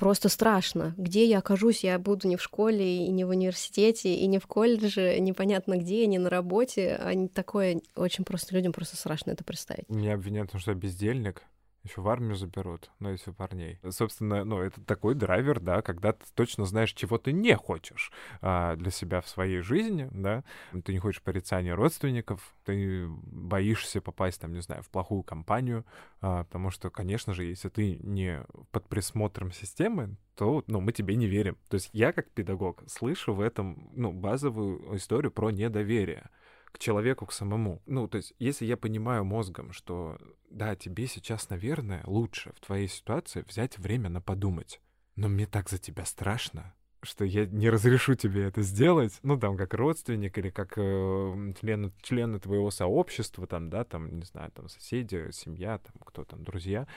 Просто 0.01 0.29
страшно, 0.29 0.95
где 0.97 1.27
я 1.27 1.37
окажусь, 1.37 1.83
я 1.83 1.99
буду 1.99 2.27
не 2.27 2.35
в 2.35 2.41
школе, 2.41 3.05
и 3.05 3.11
не 3.11 3.23
в 3.23 3.29
университете, 3.29 4.15
и 4.15 4.25
не 4.25 4.39
в 4.39 4.47
колледже, 4.47 5.19
непонятно 5.19 5.77
где, 5.77 6.07
не 6.07 6.17
на 6.17 6.27
работе. 6.27 6.95
А 6.99 7.13
такое 7.27 7.81
очень 7.95 8.23
просто 8.23 8.55
людям 8.55 8.73
просто 8.73 8.97
страшно 8.97 9.29
это 9.29 9.43
представить. 9.43 9.87
Меня 9.89 10.15
обвиняют 10.15 10.49
в 10.49 10.53
том, 10.53 10.61
что 10.61 10.71
я 10.71 10.75
бездельник. 10.75 11.43
Еще 11.83 12.01
в 12.01 12.09
армию 12.09 12.35
заберут, 12.35 12.91
но 12.99 13.09
если 13.09 13.31
парней. 13.31 13.79
Собственно, 13.89 14.43
ну, 14.43 14.59
это 14.59 14.79
такой 14.81 15.15
драйвер, 15.15 15.59
да, 15.59 15.81
когда 15.81 16.13
ты 16.13 16.25
точно 16.35 16.65
знаешь, 16.65 16.93
чего 16.93 17.17
ты 17.17 17.31
не 17.31 17.55
хочешь 17.55 18.11
а, 18.41 18.75
для 18.75 18.91
себя 18.91 19.19
в 19.19 19.27
своей 19.27 19.61
жизни, 19.61 20.07
да. 20.11 20.43
Ты 20.85 20.93
не 20.93 20.99
хочешь 20.99 21.23
порицания 21.23 21.75
родственников, 21.75 22.53
ты 22.65 23.07
боишься 23.07 23.99
попасть, 23.99 24.39
там, 24.41 24.53
не 24.53 24.61
знаю, 24.61 24.83
в 24.83 24.89
плохую 24.89 25.23
компанию, 25.23 25.83
а, 26.21 26.43
потому 26.43 26.69
что, 26.69 26.91
конечно 26.91 27.33
же, 27.33 27.45
если 27.45 27.69
ты 27.69 27.97
не 28.03 28.43
под 28.71 28.87
присмотром 28.87 29.51
системы, 29.51 30.17
то, 30.35 30.63
ну, 30.67 30.81
мы 30.81 30.91
тебе 30.91 31.15
не 31.15 31.25
верим. 31.25 31.57
То 31.67 31.75
есть 31.75 31.89
я, 31.93 32.13
как 32.13 32.29
педагог, 32.29 32.83
слышу 32.87 33.33
в 33.33 33.41
этом, 33.41 33.89
ну, 33.93 34.11
базовую 34.11 34.95
историю 34.97 35.31
про 35.31 35.49
недоверие 35.49 36.29
к 36.71 36.79
человеку, 36.79 37.25
к 37.25 37.33
самому. 37.33 37.81
Ну, 37.85 38.07
то 38.07 38.17
есть, 38.17 38.33
если 38.39 38.65
я 38.65 38.77
понимаю 38.77 39.25
мозгом, 39.25 39.71
что 39.71 40.17
да, 40.49 40.75
тебе 40.75 41.07
сейчас, 41.07 41.49
наверное, 41.49 42.03
лучше 42.05 42.51
в 42.55 42.59
твоей 42.59 42.87
ситуации 42.87 43.43
взять 43.47 43.77
время 43.77 44.09
на 44.09 44.21
подумать, 44.21 44.81
но 45.15 45.27
мне 45.27 45.45
так 45.45 45.69
за 45.69 45.77
тебя 45.77 46.05
страшно, 46.05 46.73
что 47.03 47.25
я 47.25 47.45
не 47.45 47.69
разрешу 47.69 48.15
тебе 48.15 48.43
это 48.43 48.61
сделать, 48.61 49.19
ну, 49.23 49.37
там, 49.37 49.57
как 49.57 49.73
родственник 49.73 50.37
или 50.37 50.49
как 50.49 50.73
э, 50.77 51.53
член, 51.59 51.93
члены 52.01 52.39
твоего 52.39 52.69
сообщества, 52.69 53.47
там, 53.47 53.69
да, 53.69 53.83
там, 53.83 54.19
не 54.19 54.25
знаю, 54.25 54.51
там, 54.51 54.69
соседи, 54.69 55.31
семья, 55.31 55.79
там, 55.79 55.95
кто 56.05 56.23
там, 56.23 56.43
друзья, 56.43 56.87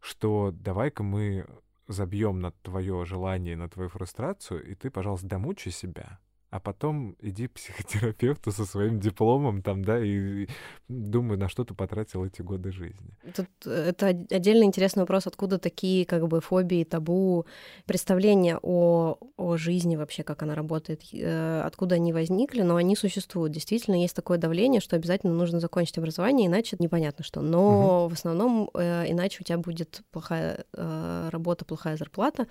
что 0.00 0.52
давай-ка 0.52 1.02
мы 1.02 1.46
забьем 1.88 2.40
на 2.40 2.52
твое 2.52 3.04
желание, 3.04 3.56
на 3.56 3.68
твою 3.68 3.88
фрустрацию, 3.88 4.64
и 4.64 4.74
ты, 4.74 4.90
пожалуйста, 4.90 5.26
домучай 5.26 5.72
себя, 5.72 6.20
а 6.50 6.58
потом 6.58 7.16
иди 7.20 7.46
к 7.46 7.52
психотерапевту 7.52 8.50
со 8.50 8.64
своим 8.64 8.98
дипломом 8.98 9.62
там, 9.62 9.84
да, 9.84 10.04
и, 10.04 10.44
и 10.44 10.48
думай, 10.88 11.36
на 11.36 11.48
что 11.48 11.64
ты 11.64 11.74
потратил 11.74 12.24
эти 12.24 12.42
годы 12.42 12.72
жизни. 12.72 13.14
Тут 13.34 13.46
э, 13.66 13.90
это 13.90 14.08
отдельно 14.08 14.64
интересный 14.64 15.02
вопрос, 15.02 15.26
откуда 15.26 15.58
такие 15.58 16.04
как 16.04 16.26
бы 16.26 16.40
фобии, 16.40 16.84
табу, 16.84 17.46
представления 17.86 18.58
о, 18.62 19.16
о 19.36 19.56
жизни 19.56 19.96
вообще, 19.96 20.24
как 20.24 20.42
она 20.42 20.54
работает, 20.54 21.02
э, 21.12 21.62
откуда 21.64 21.94
они 21.94 22.12
возникли, 22.12 22.62
но 22.62 22.76
они 22.76 22.96
существуют. 22.96 23.52
Действительно, 23.52 24.00
есть 24.00 24.16
такое 24.16 24.38
давление, 24.38 24.80
что 24.80 24.96
обязательно 24.96 25.32
нужно 25.32 25.60
закончить 25.60 25.98
образование, 25.98 26.48
иначе 26.48 26.76
непонятно 26.80 27.24
что. 27.24 27.42
Но 27.42 28.04
угу. 28.04 28.10
в 28.10 28.12
основном 28.14 28.70
э, 28.74 29.04
иначе 29.08 29.38
у 29.40 29.44
тебя 29.44 29.58
будет 29.58 30.02
плохая 30.10 30.64
работа, 30.72 31.64
плохая 31.64 31.96
зарплата. 31.96 32.46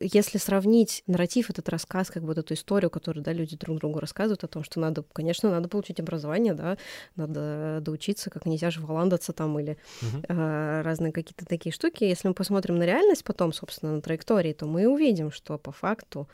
Если 0.00 0.38
сравнить 0.38 1.02
нарратив, 1.06 1.48
этот 1.48 1.68
рассказ, 1.68 2.10
как 2.10 2.22
бы 2.22 2.28
вот 2.28 2.38
эту 2.38 2.54
историю, 2.54 2.90
которую 2.90 3.21
да, 3.22 3.32
люди 3.32 3.56
друг 3.56 3.78
другу 3.78 4.00
рассказывают 4.00 4.44
о 4.44 4.48
том, 4.48 4.64
что 4.64 4.80
надо, 4.80 5.04
конечно, 5.12 5.50
надо 5.50 5.68
получить 5.68 6.00
образование, 6.00 6.54
да, 6.54 6.76
надо 7.16 7.78
доучиться, 7.80 8.30
как 8.30 8.46
нельзя 8.46 8.70
же 8.70 8.80
валандаться 8.80 9.32
там 9.32 9.58
или 9.58 9.78
угу. 10.02 10.22
э, 10.28 10.82
разные 10.82 11.12
какие-то 11.12 11.46
такие 11.46 11.72
штуки. 11.72 12.04
Если 12.04 12.28
мы 12.28 12.34
посмотрим 12.34 12.76
на 12.76 12.84
реальность 12.84 13.24
потом, 13.24 13.52
собственно, 13.52 13.94
на 13.94 14.02
траектории, 14.02 14.52
то 14.52 14.66
мы 14.66 14.86
увидим, 14.86 15.30
что 15.30 15.58
по 15.58 15.72
факту 15.72 16.28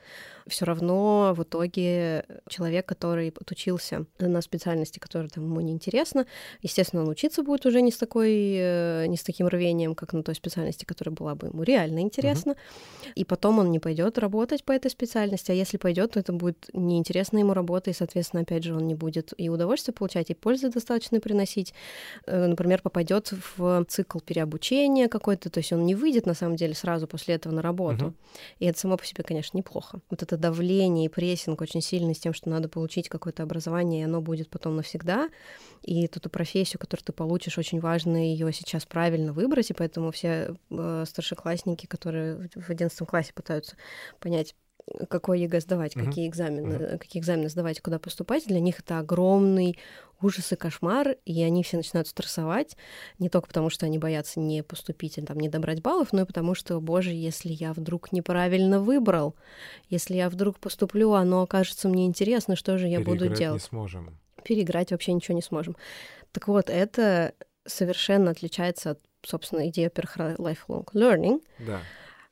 все 0.46 0.64
равно 0.64 1.35
в 1.37 1.42
итоге 1.42 2.24
человек, 2.48 2.87
который 2.87 3.29
отучился 3.29 4.07
на 4.18 4.40
специальности, 4.40 4.98
которая 4.98 5.29
там 5.29 5.44
ему 5.44 5.61
неинтересна, 5.61 6.27
естественно, 6.62 7.03
он 7.03 7.09
учиться 7.09 7.42
будет 7.42 7.66
уже 7.66 7.83
не 7.83 7.92
с 7.92 7.98
такой, 7.98 8.57
э, 8.57 9.07
не 9.07 9.16
с 9.16 9.22
таким 9.22 9.46
рвением, 9.48 9.94
как 9.94 10.12
на 10.12 10.22
той 10.22 10.35
специальности, 10.35 10.85
которая 10.85 11.14
была 11.14 11.35
бы 11.35 11.48
ему 11.48 11.62
реально 11.62 12.01
интересна. 12.01 12.53
Угу. 12.53 13.12
И 13.14 13.24
потом 13.24 13.59
он 13.59 13.70
не 13.70 13.79
пойдет 13.79 14.18
работать 14.18 14.64
по 14.64 14.72
этой 14.72 14.90
специальности, 14.90 15.51
а 15.51 15.55
если 15.55 15.77
пойдет, 15.77 16.12
то 16.12 16.20
это 16.20 16.33
будет 16.33 16.68
неинтересна 16.86 17.38
ему 17.38 17.54
работа, 17.54 17.90
и, 17.90 17.92
соответственно, 17.92 18.42
опять 18.42 18.64
же, 18.64 18.74
он 18.74 18.86
не 18.86 18.94
будет 18.94 19.32
и 19.36 19.48
удовольствие 19.48 19.94
получать, 19.94 20.30
и 20.30 20.34
пользы 20.34 20.70
достаточно 20.70 21.20
приносить. 21.20 21.74
Э, 22.26 22.46
например, 22.46 22.82
попадет 22.82 23.32
в 23.56 23.84
цикл 23.88 24.18
переобучения 24.20 25.08
какой-то, 25.08 25.50
то 25.50 25.58
есть 25.58 25.72
он 25.72 25.84
не 25.84 25.94
выйдет, 25.94 26.26
на 26.26 26.34
самом 26.34 26.56
деле, 26.56 26.74
сразу 26.74 27.06
после 27.06 27.34
этого 27.34 27.52
на 27.52 27.62
работу. 27.62 28.06
Угу. 28.06 28.14
И 28.60 28.66
это 28.66 28.78
само 28.78 28.96
по 28.96 29.04
себе, 29.04 29.24
конечно, 29.24 29.56
неплохо. 29.56 30.00
Вот 30.10 30.22
это 30.22 30.36
давление 30.36 31.06
и 31.06 31.08
прессинг 31.08 31.60
очень 31.60 31.80
сильный 31.80 32.14
с 32.14 32.18
тем, 32.18 32.32
что 32.32 32.50
надо 32.50 32.68
получить 32.68 33.08
какое-то 33.08 33.42
образование, 33.42 34.02
и 34.02 34.04
оно 34.04 34.20
будет 34.20 34.48
потом 34.50 34.76
навсегда. 34.76 35.28
И 35.82 36.04
эту 36.04 36.28
профессию, 36.30 36.78
которую 36.78 37.04
ты 37.04 37.12
получишь, 37.12 37.58
очень 37.58 37.80
важно 37.80 38.16
ее 38.16 38.52
сейчас 38.52 38.84
правильно 38.84 39.32
выбрать, 39.32 39.70
и 39.70 39.74
поэтому 39.74 40.10
все 40.10 40.56
э, 40.70 41.04
старшеклассники, 41.06 41.86
которые 41.86 42.48
в 42.54 42.70
одиннадцатом 42.70 43.06
классе 43.06 43.32
пытаются 43.34 43.76
понять, 44.20 44.54
какой 45.09 45.40
ЕГЭ 45.40 45.61
сдавать, 45.61 45.96
uh-huh. 45.96 46.05
какие 46.05 46.29
экзамены, 46.29 46.74
uh-huh. 46.74 46.98
какие 46.98 47.20
экзамены 47.20 47.48
сдавать, 47.48 47.81
куда 47.81 47.98
поступать, 47.98 48.46
для 48.46 48.61
них 48.61 48.81
это 48.81 48.98
огромный 48.98 49.79
ужас 50.20 50.53
и 50.53 50.57
кошмар, 50.57 51.16
и 51.24 51.42
они 51.42 51.62
все 51.62 51.77
начинают 51.77 52.09
стрессовать, 52.09 52.77
не 53.18 53.29
только 53.29 53.48
потому, 53.48 53.70
что 53.70 53.87
они 53.87 53.98
боятся 53.98 54.40
не 54.40 54.62
поступить 54.62 55.18
или 55.18 55.24
там 55.24 55.38
не 55.38 55.48
добрать 55.48 55.81
баллов, 55.81 56.12
но 56.12 56.22
и 56.22 56.24
потому, 56.24 56.55
что, 56.55 56.81
боже, 56.81 57.12
если 57.12 57.53
я 57.53 57.72
вдруг 57.72 58.12
неправильно 58.12 58.81
выбрал, 58.81 59.37
если 59.88 60.16
я 60.16 60.29
вдруг 60.29 60.59
поступлю, 60.59 61.12
оно 61.12 61.42
окажется 61.42 61.88
мне 61.88 62.07
интересно, 62.07 62.57
что 62.57 62.79
же 62.79 62.88
я 62.88 63.01
буду 63.01 63.29
делать? 63.29 63.62
не 63.62 63.68
сможем. 63.68 64.18
Переиграть 64.44 64.90
вообще 64.90 65.12
ничего 65.12 65.35
не 65.35 65.42
сможем. 65.42 65.77
Так 66.33 66.48
вот, 66.48 66.70
это 66.70 67.35
совершенно 67.66 68.31
отличается 68.31 68.92
от, 68.92 69.01
собственно, 69.24 69.68
идеи, 69.68 69.88
lifelong 69.88 70.87
learning. 70.94 71.42
Да 71.59 71.81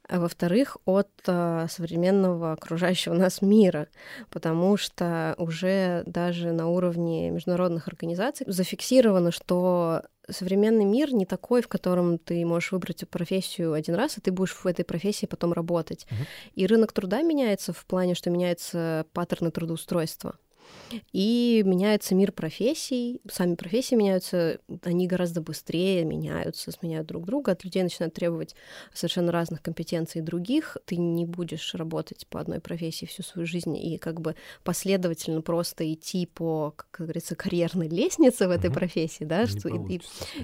а 0.09 0.21
во-вторых, 0.21 0.77
от 0.85 1.11
а, 1.27 1.67
современного 1.69 2.53
окружающего 2.53 3.15
нас 3.15 3.43
мира, 3.43 3.89
потому 4.31 4.77
что 4.77 5.35
уже 5.39 6.05
даже 6.07 6.53
на 6.53 6.69
уровне 6.69 7.31
международных 7.31 7.89
организаций 7.89 8.47
зафиксировано, 8.49 9.33
что 9.33 10.03
современный 10.29 10.85
мир 10.85 11.13
не 11.13 11.27
такой, 11.27 11.63
в 11.63 11.69
котором 11.69 12.19
ты 12.19 12.45
можешь 12.45 12.73
выбрать 12.73 13.09
профессию 13.09 13.73
один 13.73 13.95
раз, 13.95 14.19
и 14.19 14.21
ты 14.21 14.31
будешь 14.31 14.55
в 14.55 14.67
этой 14.67 14.85
профессии 14.85 15.27
потом 15.27 15.53
работать. 15.53 16.07
Uh-huh. 16.11 16.27
И 16.55 16.67
рынок 16.67 16.93
труда 16.93 17.23
меняется 17.23 17.73
в 17.73 17.85
плане, 17.87 18.15
что 18.15 18.31
меняются 18.31 19.07
паттерны 19.13 19.51
трудоустройства. 19.51 20.37
И 21.13 21.63
меняется 21.65 22.15
мир 22.15 22.33
профессий, 22.33 23.21
сами 23.29 23.55
профессии 23.55 23.95
меняются, 23.95 24.61
они 24.83 25.07
гораздо 25.07 25.41
быстрее 25.41 26.05
меняются, 26.05 26.71
сменяют 26.71 27.07
друг 27.07 27.25
друга, 27.25 27.53
от 27.53 27.65
людей 27.65 27.83
начинают 27.83 28.15
требовать 28.15 28.55
совершенно 28.93 29.33
разных 29.33 29.63
компетенций 29.63 30.21
других. 30.21 30.77
Ты 30.85 30.97
не 30.97 31.25
будешь 31.25 31.75
работать 31.75 32.27
по 32.29 32.41
одной 32.41 32.61
профессии 32.61 33.07
всю 33.07 33.23
свою 33.23 33.47
жизнь 33.47 33.77
и 33.77 33.99
как 33.99 34.21
бы 34.21 34.37
последовательно 34.63 35.43
просто 35.43 35.93
идти 35.93 36.27
по, 36.27 36.73
как 36.77 37.07
говорится, 37.07 37.35
карьерной 37.35 37.89
лестнице 37.89 38.47
в 38.47 38.51
этой 38.51 38.71
угу. 38.71 38.79
профессии, 38.79 39.25
да, 39.25 39.43
не 39.43 39.49
что 39.49 39.69
и, 39.69 40.01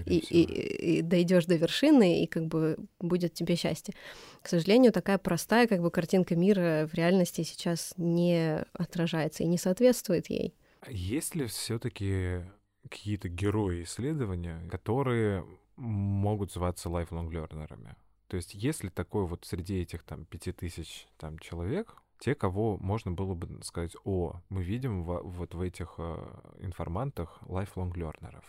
и, 0.06 0.18
и, 0.18 0.98
и 0.98 1.02
дойдешь 1.02 1.46
до 1.46 1.54
вершины, 1.54 2.22
и 2.24 2.26
как 2.26 2.46
бы 2.46 2.78
будет 3.00 3.34
тебе 3.34 3.56
счастье. 3.56 3.94
К 4.42 4.48
сожалению, 4.48 4.92
такая 4.92 5.18
простая 5.18 5.68
как 5.68 5.80
бы 5.82 5.90
картинка 5.90 6.34
мира 6.34 6.88
в 6.90 6.94
реальности 6.94 7.42
сейчас 7.42 7.94
не 7.96 8.64
отражается 8.72 9.44
и 9.44 9.46
не 9.46 9.56
соответствует 9.56 10.11
ей. 10.28 10.54
Есть 10.88 11.34
ли 11.34 11.46
все-таки 11.46 12.44
какие-то 12.82 13.28
герои 13.28 13.84
исследования, 13.84 14.68
которые 14.70 15.46
могут 15.76 16.52
зваться 16.52 16.88
lifelong 16.88 17.30
learnerами? 17.30 17.94
То 18.28 18.36
есть 18.36 18.54
есть 18.54 18.82
ли 18.82 18.90
такой 18.90 19.26
вот 19.26 19.44
среди 19.44 19.80
этих 19.80 20.02
там 20.02 20.24
пяти 20.24 20.52
тысяч 20.52 21.06
там 21.18 21.38
человек, 21.38 21.96
те, 22.18 22.34
кого 22.34 22.78
можно 22.78 23.10
было 23.10 23.34
бы 23.34 23.62
сказать, 23.62 23.96
о, 24.04 24.40
мы 24.48 24.62
видим 24.62 25.04
в, 25.04 25.22
вот 25.22 25.54
в 25.54 25.60
этих 25.60 25.94
э, 25.98 26.40
информантах 26.60 27.38
lifelong 27.42 27.92
learnerов? 27.92 28.44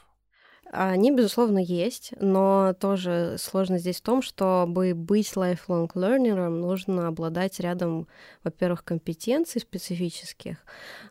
Они, 0.75 1.11
безусловно, 1.11 1.59
есть, 1.59 2.13
но 2.19 2.73
тоже 2.79 3.35
сложно 3.37 3.77
здесь 3.77 3.97
в 3.97 4.01
том, 4.01 4.23
чтобы 4.23 4.95
быть 4.95 5.31
lifelong 5.35 5.87
learner, 5.93 6.49
нужно 6.49 7.07
обладать 7.07 7.59
рядом, 7.59 8.07
во-первых, 8.43 8.83
компетенций 8.83 9.61
специфических, 9.61 10.57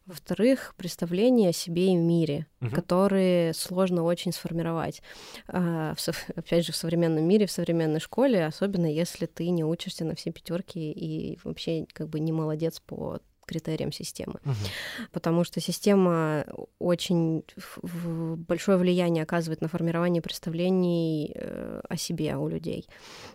во-вторых, 0.05 0.75
представления 0.77 1.51
о 1.51 1.53
себе 1.53 1.93
и 1.93 1.95
мире, 1.95 2.47
угу. 2.61 2.75
которые 2.75 3.55
сложно 3.55 4.03
очень 4.03 4.33
сформировать. 4.33 5.01
А, 5.47 5.95
опять 6.35 6.67
же, 6.67 6.73
в 6.73 6.77
современном 6.77 7.23
мире, 7.23 7.47
в 7.47 7.53
современной 7.53 8.01
школе, 8.01 8.45
особенно 8.45 8.93
если 8.93 9.27
ты 9.27 9.49
не 9.51 9.63
учишься 9.63 10.05
на 10.05 10.17
все 10.17 10.33
пятерки 10.33 10.91
и 10.91 11.39
вообще 11.45 11.87
как 11.93 12.09
бы 12.09 12.19
не 12.19 12.33
молодец 12.33 12.81
по 12.81 13.21
критериям 13.47 13.93
системы. 13.93 14.41
Угу. 14.45 15.09
Потому 15.13 15.45
что 15.45 15.61
система 15.61 16.45
очень 16.79 17.45
большое 17.83 18.79
влияние 18.79 19.23
оказывает 19.23 19.61
на 19.61 19.69
формирование 19.69 20.23
представлений 20.23 21.33
э, 21.35 21.81
о 21.89 21.97
себе 21.97 22.37
у 22.37 22.49
людей. 22.49 22.87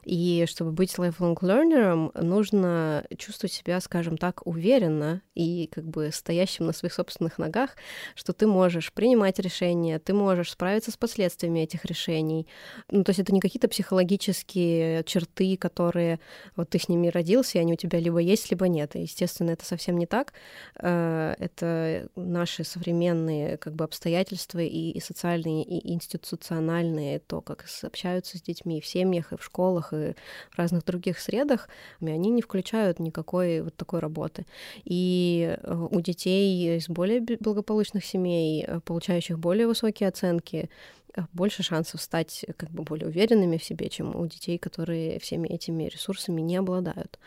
И 0.03 0.45
чтобы 0.47 0.71
быть 0.71 0.95
lifelong 0.95 1.37
learner, 1.41 2.21
нужно 2.21 3.05
чувствовать 3.17 3.53
себя, 3.53 3.79
скажем 3.81 4.17
так, 4.17 4.45
уверенно 4.45 5.21
и 5.35 5.69
как 5.71 5.85
бы 5.85 6.09
стоящим 6.11 6.65
на 6.65 6.73
своих 6.73 6.93
собственных 6.93 7.37
ногах, 7.37 7.75
что 8.15 8.33
ты 8.33 8.47
можешь 8.47 8.93
принимать 8.93 9.39
решения, 9.39 9.99
ты 9.99 10.13
можешь 10.13 10.51
справиться 10.51 10.91
с 10.91 10.97
последствиями 10.97 11.59
этих 11.59 11.85
решений. 11.85 12.47
Ну, 12.89 13.03
то 13.03 13.11
есть 13.11 13.19
это 13.19 13.33
не 13.33 13.39
какие-то 13.39 13.67
психологические 13.67 15.03
черты, 15.03 15.57
которые 15.57 16.19
вот 16.55 16.69
ты 16.69 16.79
с 16.79 16.89
ними 16.89 17.07
родился, 17.07 17.57
и 17.57 17.61
они 17.61 17.73
у 17.73 17.75
тебя 17.75 17.99
либо 17.99 18.19
есть, 18.19 18.49
либо 18.49 18.67
нет. 18.67 18.95
И, 18.95 19.01
естественно, 19.01 19.51
это 19.51 19.65
совсем 19.65 19.96
не 19.97 20.05
так. 20.05 20.33
Э, 20.79 21.36
это 21.39 22.10
наши 22.15 22.63
современные 22.63 23.57
как 23.57 23.73
бы 23.73 23.83
обстоятельства 23.83 24.60
и, 24.60 24.91
и 24.91 25.00
социальные, 25.00 25.63
и 25.63 25.93
институциональные, 25.93 27.19
то, 27.19 27.41
как 27.41 27.65
общаются 27.83 28.37
с 28.37 28.41
детьми 28.41 28.81
в 28.81 28.85
семьях, 28.85 29.33
и 29.33 29.37
в 29.37 29.43
школах, 29.43 29.93
и 29.93 30.15
в 30.52 30.58
разных 30.58 30.85
других 30.85 31.19
средах, 31.19 31.69
они 32.02 32.31
не 32.31 32.41
включают 32.41 33.00
никакой 33.00 33.62
вот 33.62 33.75
такой 33.75 34.00
работы. 34.00 34.45
И 34.85 35.58
э, 35.62 35.87
у 35.91 36.02
детей 36.02 36.77
из 36.77 36.89
более 36.89 37.21
благополучных 37.39 38.06
семей, 38.06 38.65
э, 38.65 38.79
получающих 38.79 39.39
более 39.39 39.67
высокие 39.67 40.10
оценки, 40.10 40.69
больше 41.33 41.63
шансов 41.63 42.01
стать 42.01 42.45
э, 42.47 42.53
как 42.53 42.69
бы 42.69 42.83
более 42.83 43.07
уверенными 43.07 43.57
в 43.57 43.63
себе, 43.63 43.89
чем 43.89 44.15
у 44.15 44.25
детей, 44.25 44.57
которые 44.57 45.19
всеми 45.19 45.47
этими 45.47 45.85
ресурсами 45.85 46.41
не 46.41 46.57
обладают. 46.57 47.19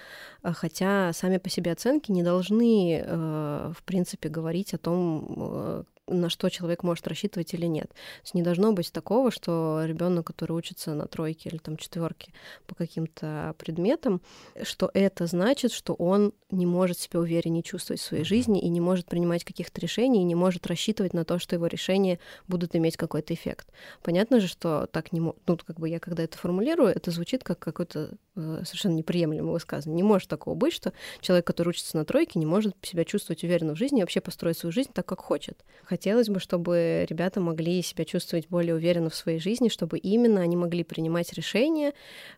Э, 0.43 0.53
хотя 0.53 1.13
сами 1.13 1.39
по 1.39 1.49
себе 1.49 1.73
оценки 1.73 2.13
не 2.13 2.23
должны, 2.23 3.05
в 3.07 3.83
принципе, 3.85 4.29
говорить 4.29 4.75
о 4.75 4.79
том, 4.79 5.87
на 6.11 6.29
что 6.29 6.49
человек 6.49 6.83
может 6.83 7.07
рассчитывать 7.07 7.55
или 7.55 7.67
нет. 7.67 7.89
То 7.89 8.23
есть 8.25 8.35
не 8.35 8.43
должно 8.43 8.73
быть 8.73 8.93
такого, 8.93 9.31
что 9.31 9.83
ребенок, 9.85 10.27
который 10.27 10.53
учится 10.53 10.95
на 10.95 11.07
тройке 11.07 11.49
или 11.49 11.59
там 11.59 11.77
четверке 11.77 12.33
по 12.67 12.75
каким-то 12.75 13.55
предметам, 13.59 14.21
что 14.63 14.91
это 14.93 15.27
значит, 15.27 15.73
что 15.73 15.95
он 15.95 16.33
не 16.51 16.67
может 16.67 16.99
себя 16.99 17.21
увереннее 17.21 17.63
чувствовать 17.63 18.01
в 18.01 18.05
своей 18.05 18.25
жизни 18.25 18.61
и 18.61 18.69
не 18.69 18.81
может 18.81 19.07
принимать 19.07 19.45
каких-то 19.45 19.81
решений, 19.81 20.21
и 20.21 20.25
не 20.25 20.35
может 20.35 20.67
рассчитывать 20.67 21.15
на 21.15 21.25
то, 21.25 21.39
что 21.39 21.55
его 21.55 21.67
решения 21.67 22.19
будут 22.49 22.75
иметь 22.75 22.97
какой-то 22.97 23.35
эффект. 23.35 23.69
Понятно 24.03 24.41
же, 24.41 24.49
что 24.49 24.87
так 24.87 25.13
не 25.13 25.21
может. 25.21 25.41
Ну, 25.47 25.57
как 25.57 25.79
бы 25.79 25.89
я 25.89 26.01
когда 26.01 26.23
это 26.25 26.37
формулирую, 26.37 26.91
это 26.91 27.11
звучит 27.11 27.45
как 27.45 27.59
какой-то 27.59 28.17
э, 28.37 28.63
совершенно 28.65 28.95
неприемлемое 28.95 29.53
высказывание. 29.53 29.97
Не 29.97 30.03
может 30.03 30.29
такого 30.29 30.55
быть, 30.55 30.73
что 30.73 30.93
человек, 31.21 31.47
который 31.47 31.71
учится 31.71 31.97
на 31.97 32.05
тройке, 32.05 32.39
не 32.39 32.47
может 32.47 32.75
себя 32.83 33.05
чувствовать 33.05 33.45
уверенно 33.45 33.75
в 33.75 33.79
жизни 33.79 34.01
и 34.01 34.03
вообще 34.03 34.21
построить 34.21 34.59
свою 34.59 34.73
жизнь 34.73 34.91
так, 34.93 35.07
как 35.07 35.21
хочет 35.21 35.65
хотелось 36.01 36.31
бы, 36.31 36.41
чтобы 36.41 37.07
ребята 37.11 37.41
могли 37.41 37.83
себя 37.83 38.07
чувствовать 38.07 38.49
более 38.49 38.75
уверенно 38.75 39.11
в 39.11 39.15
своей 39.15 39.39
жизни, 39.39 39.69
чтобы 39.69 39.99
именно 39.99 40.41
они 40.41 40.57
могли 40.57 40.83
принимать 40.83 41.35
решения, 41.35 41.93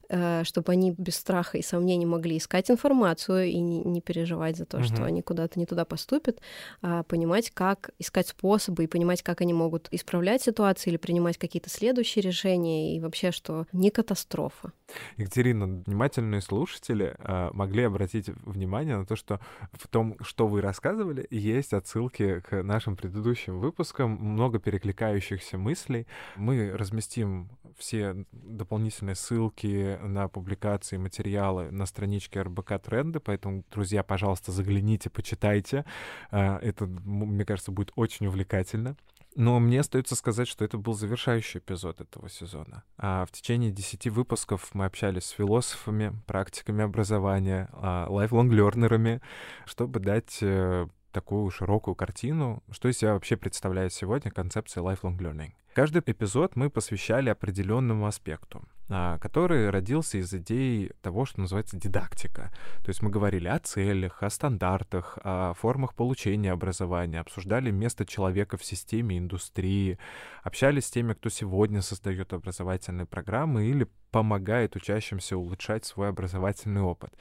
э, 0.08 0.42
чтобы 0.42 0.72
они 0.72 0.92
без 0.98 1.14
страха 1.14 1.58
и 1.58 1.62
сомнений 1.62 2.04
могли 2.04 2.38
искать 2.38 2.72
информацию 2.72 3.44
и 3.44 3.60
не 3.60 4.00
переживать 4.00 4.56
за 4.56 4.64
то, 4.64 4.78
угу. 4.78 4.84
что 4.84 5.04
они 5.04 5.22
куда-то 5.22 5.60
не 5.60 5.66
туда 5.66 5.84
поступят, 5.84 6.40
а 6.80 7.04
понимать, 7.04 7.50
как 7.50 7.90
искать 8.00 8.26
способы 8.26 8.82
и 8.82 8.88
понимать, 8.88 9.22
как 9.22 9.40
они 9.42 9.54
могут 9.54 9.86
исправлять 9.92 10.42
ситуацию 10.42 10.90
или 10.90 10.96
принимать 10.96 11.38
какие-то 11.38 11.70
следующие 11.70 12.22
решения, 12.22 12.96
и 12.96 13.00
вообще, 13.00 13.30
что 13.30 13.66
не 13.72 13.90
катастрофа. 13.90 14.72
Екатерина, 15.16 15.66
внимательные 15.66 16.40
слушатели 16.40 17.14
э, 17.18 17.50
могли 17.52 17.84
обратить 17.84 18.28
внимание 18.28 18.96
на 18.96 19.06
то, 19.06 19.16
что 19.16 19.40
в 19.72 19.88
том, 19.88 20.16
что 20.20 20.46
вы 20.46 20.60
рассказывали, 20.60 21.26
есть 21.30 21.72
отсылки 21.72 22.40
к 22.40 22.62
нашим 22.62 22.96
предыдущим 22.96 23.58
выпускам. 23.58 24.10
Много 24.12 24.58
перекликающихся 24.58 25.58
мыслей. 25.58 26.06
Мы 26.36 26.70
разместим 26.76 27.50
все 27.76 28.24
дополнительные 28.32 29.14
ссылки 29.14 29.98
на 30.02 30.28
публикации, 30.28 30.96
материалы 30.96 31.70
на 31.70 31.86
страничке 31.86 32.42
РБК 32.42 32.80
Тренды, 32.82 33.20
поэтому, 33.20 33.64
друзья, 33.70 34.02
пожалуйста, 34.02 34.52
загляните, 34.52 35.10
почитайте. 35.10 35.84
А, 36.30 36.58
это, 36.58 36.86
мне 36.86 37.44
кажется, 37.44 37.72
будет 37.72 37.92
очень 37.96 38.26
увлекательно. 38.26 38.96
Но 39.34 39.58
мне 39.60 39.80
остается 39.80 40.14
сказать, 40.16 40.48
что 40.48 40.64
это 40.64 40.78
был 40.78 40.94
завершающий 40.94 41.58
эпизод 41.58 42.00
этого 42.00 42.28
сезона. 42.28 42.84
А 42.98 43.24
в 43.26 43.32
течение 43.32 43.70
10 43.70 44.08
выпусков 44.08 44.70
мы 44.74 44.84
общались 44.84 45.24
с 45.24 45.30
философами, 45.30 46.12
практиками 46.26 46.84
образования, 46.84 47.68
лайфлонг-лернерами, 47.72 49.20
чтобы 49.64 50.00
дать 50.00 50.38
э, 50.42 50.86
такую 51.12 51.50
широкую 51.50 51.94
картину, 51.94 52.62
что 52.70 52.88
из 52.88 52.98
себя 52.98 53.14
вообще 53.14 53.36
представляет 53.36 53.92
сегодня 53.92 54.30
концепция 54.30 54.82
lifelong 54.82 55.18
learning. 55.18 55.52
Каждый 55.74 56.02
эпизод 56.04 56.54
мы 56.54 56.68
посвящали 56.68 57.30
определенному 57.30 58.06
аспекту, 58.06 58.62
а, 58.90 59.18
который 59.18 59.70
родился 59.70 60.18
из 60.18 60.32
идей 60.34 60.90
того, 61.00 61.24
что 61.24 61.40
называется 61.40 61.78
дидактика. 61.78 62.52
То 62.82 62.90
есть 62.90 63.00
мы 63.00 63.08
говорили 63.08 63.48
о 63.48 63.58
целях, 63.58 64.22
о 64.22 64.28
стандартах, 64.28 65.18
о 65.24 65.54
формах 65.54 65.94
получения 65.94 66.52
образования, 66.52 67.20
обсуждали 67.20 67.70
место 67.70 68.04
человека 68.04 68.58
в 68.58 68.64
системе 68.64 69.16
индустрии, 69.16 69.98
общались 70.42 70.86
с 70.86 70.90
теми, 70.90 71.14
кто 71.14 71.30
сегодня 71.30 71.80
создает 71.80 72.34
образовательные 72.34 73.06
программы 73.06 73.64
или 73.64 73.88
помогает 74.10 74.76
учащимся 74.76 75.38
улучшать 75.38 75.86
свой 75.86 76.10
образовательный 76.10 76.82
опыт. 76.82 77.14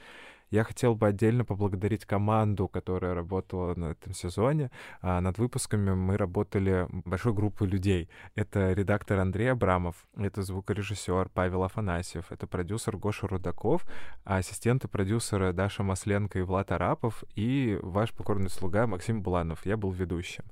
Я 0.52 0.64
хотел 0.64 0.94
бы 0.94 1.06
отдельно 1.06 1.46
поблагодарить 1.46 2.04
команду, 2.04 2.68
которая 2.68 3.14
работала 3.14 3.74
на 3.74 3.92
этом 3.92 4.12
сезоне. 4.12 4.70
А 5.00 5.18
над 5.22 5.38
выпусками 5.38 5.94
мы 5.94 6.18
работали 6.18 6.86
большой 6.90 7.32
группой 7.32 7.66
людей. 7.66 8.10
Это 8.34 8.74
редактор 8.74 9.18
Андрей 9.20 9.50
Абрамов, 9.50 10.06
это 10.14 10.42
звукорежиссер 10.42 11.30
Павел 11.30 11.64
Афанасьев, 11.64 12.30
это 12.30 12.46
продюсер 12.46 12.98
Гоша 12.98 13.28
Рудаков, 13.28 13.86
ассистенты 14.24 14.88
продюсера 14.88 15.54
Даша 15.54 15.82
Масленко 15.82 16.38
и 16.38 16.42
Влад 16.42 16.70
Арапов, 16.70 17.24
и 17.34 17.78
ваш 17.80 18.12
покорный 18.12 18.50
слуга 18.50 18.86
Максим 18.86 19.22
Буланов. 19.22 19.64
Я 19.64 19.78
был 19.78 19.90
ведущим. 19.90 20.44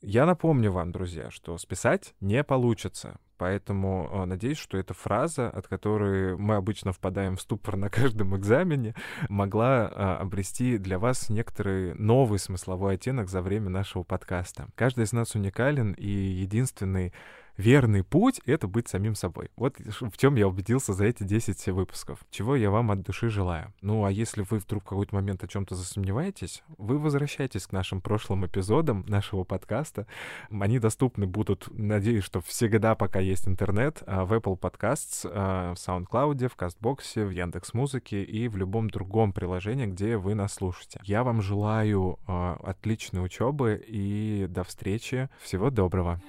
Я 0.00 0.26
напомню 0.26 0.70
вам, 0.70 0.92
друзья, 0.92 1.32
что 1.32 1.58
списать 1.58 2.14
не 2.20 2.44
получится. 2.44 3.18
Поэтому 3.42 4.08
э, 4.08 4.24
надеюсь, 4.26 4.56
что 4.56 4.78
эта 4.78 4.94
фраза, 4.94 5.50
от 5.50 5.66
которой 5.66 6.36
мы 6.36 6.54
обычно 6.54 6.92
впадаем 6.92 7.34
в 7.34 7.40
ступор 7.40 7.76
на 7.76 7.90
каждом 7.90 8.36
экзамене, 8.36 8.94
могла 9.28 9.90
а, 9.92 10.18
обрести 10.18 10.78
для 10.78 11.00
вас 11.00 11.28
некоторый 11.28 11.94
новый 11.94 12.38
смысловой 12.38 12.94
оттенок 12.94 13.28
за 13.28 13.42
время 13.42 13.68
нашего 13.68 14.04
подкаста. 14.04 14.68
Каждый 14.76 15.06
из 15.06 15.12
нас 15.12 15.34
уникален, 15.34 15.90
и 15.94 16.08
единственный 16.08 17.12
верный 17.56 18.04
путь— 18.04 18.40
это 18.46 18.66
быть 18.66 18.88
самим 18.88 19.14
собой. 19.14 19.50
Вот 19.56 19.76
в 19.78 20.16
чем 20.16 20.36
я 20.36 20.48
убедился 20.48 20.92
за 20.92 21.04
эти 21.04 21.22
10 21.22 21.68
выпусков. 21.68 22.20
Чего 22.30 22.56
я 22.56 22.70
вам 22.70 22.90
от 22.90 23.02
души 23.02 23.28
желаю. 23.28 23.72
Ну, 23.80 24.04
а 24.04 24.10
если 24.10 24.44
вы 24.48 24.58
вдруг 24.58 24.84
в 24.84 24.88
какой-то 24.88 25.14
момент 25.14 25.44
о 25.44 25.48
чем-то 25.48 25.74
засомневаетесь, 25.74 26.62
вы 26.78 26.98
возвращайтесь 26.98 27.66
к 27.66 27.72
нашим 27.72 28.00
прошлым 28.00 28.46
эпизодам 28.46 29.04
нашего 29.06 29.44
подкаста. 29.44 30.06
Они 30.50 30.78
доступны 30.78 31.26
будут, 31.26 31.68
надеюсь, 31.72 32.24
что 32.24 32.40
всегда, 32.40 32.94
пока 32.94 33.20
есть 33.20 33.48
интернет, 33.48 34.02
а, 34.06 34.24
в 34.24 34.32
Apple 34.32 34.58
Podcasts, 34.58 35.24
а, 35.24 35.74
в 35.74 35.76
SoundCloud, 35.76 36.48
в 36.48 36.56
CastBox, 36.56 37.24
в 37.24 37.30
Яндекс.Музыке 37.30 38.22
и 38.22 38.48
в 38.48 38.56
любом 38.56 38.90
другом 38.90 39.32
приложении, 39.32 39.86
где 39.86 40.16
вы 40.16 40.34
нас 40.34 40.54
слушаете. 40.54 41.00
Я 41.04 41.24
вам 41.24 41.42
желаю 41.42 42.18
а, 42.26 42.58
отличной 42.62 43.24
учебы 43.24 43.82
и 43.86 44.46
до 44.48 44.64
встречи. 44.64 45.28
Всего 45.40 45.70
доброго. 45.70 46.20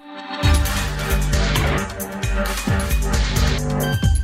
Thank 0.43 0.77
you. 0.77 0.82
We'll 0.95 1.17
be. 4.11 4.22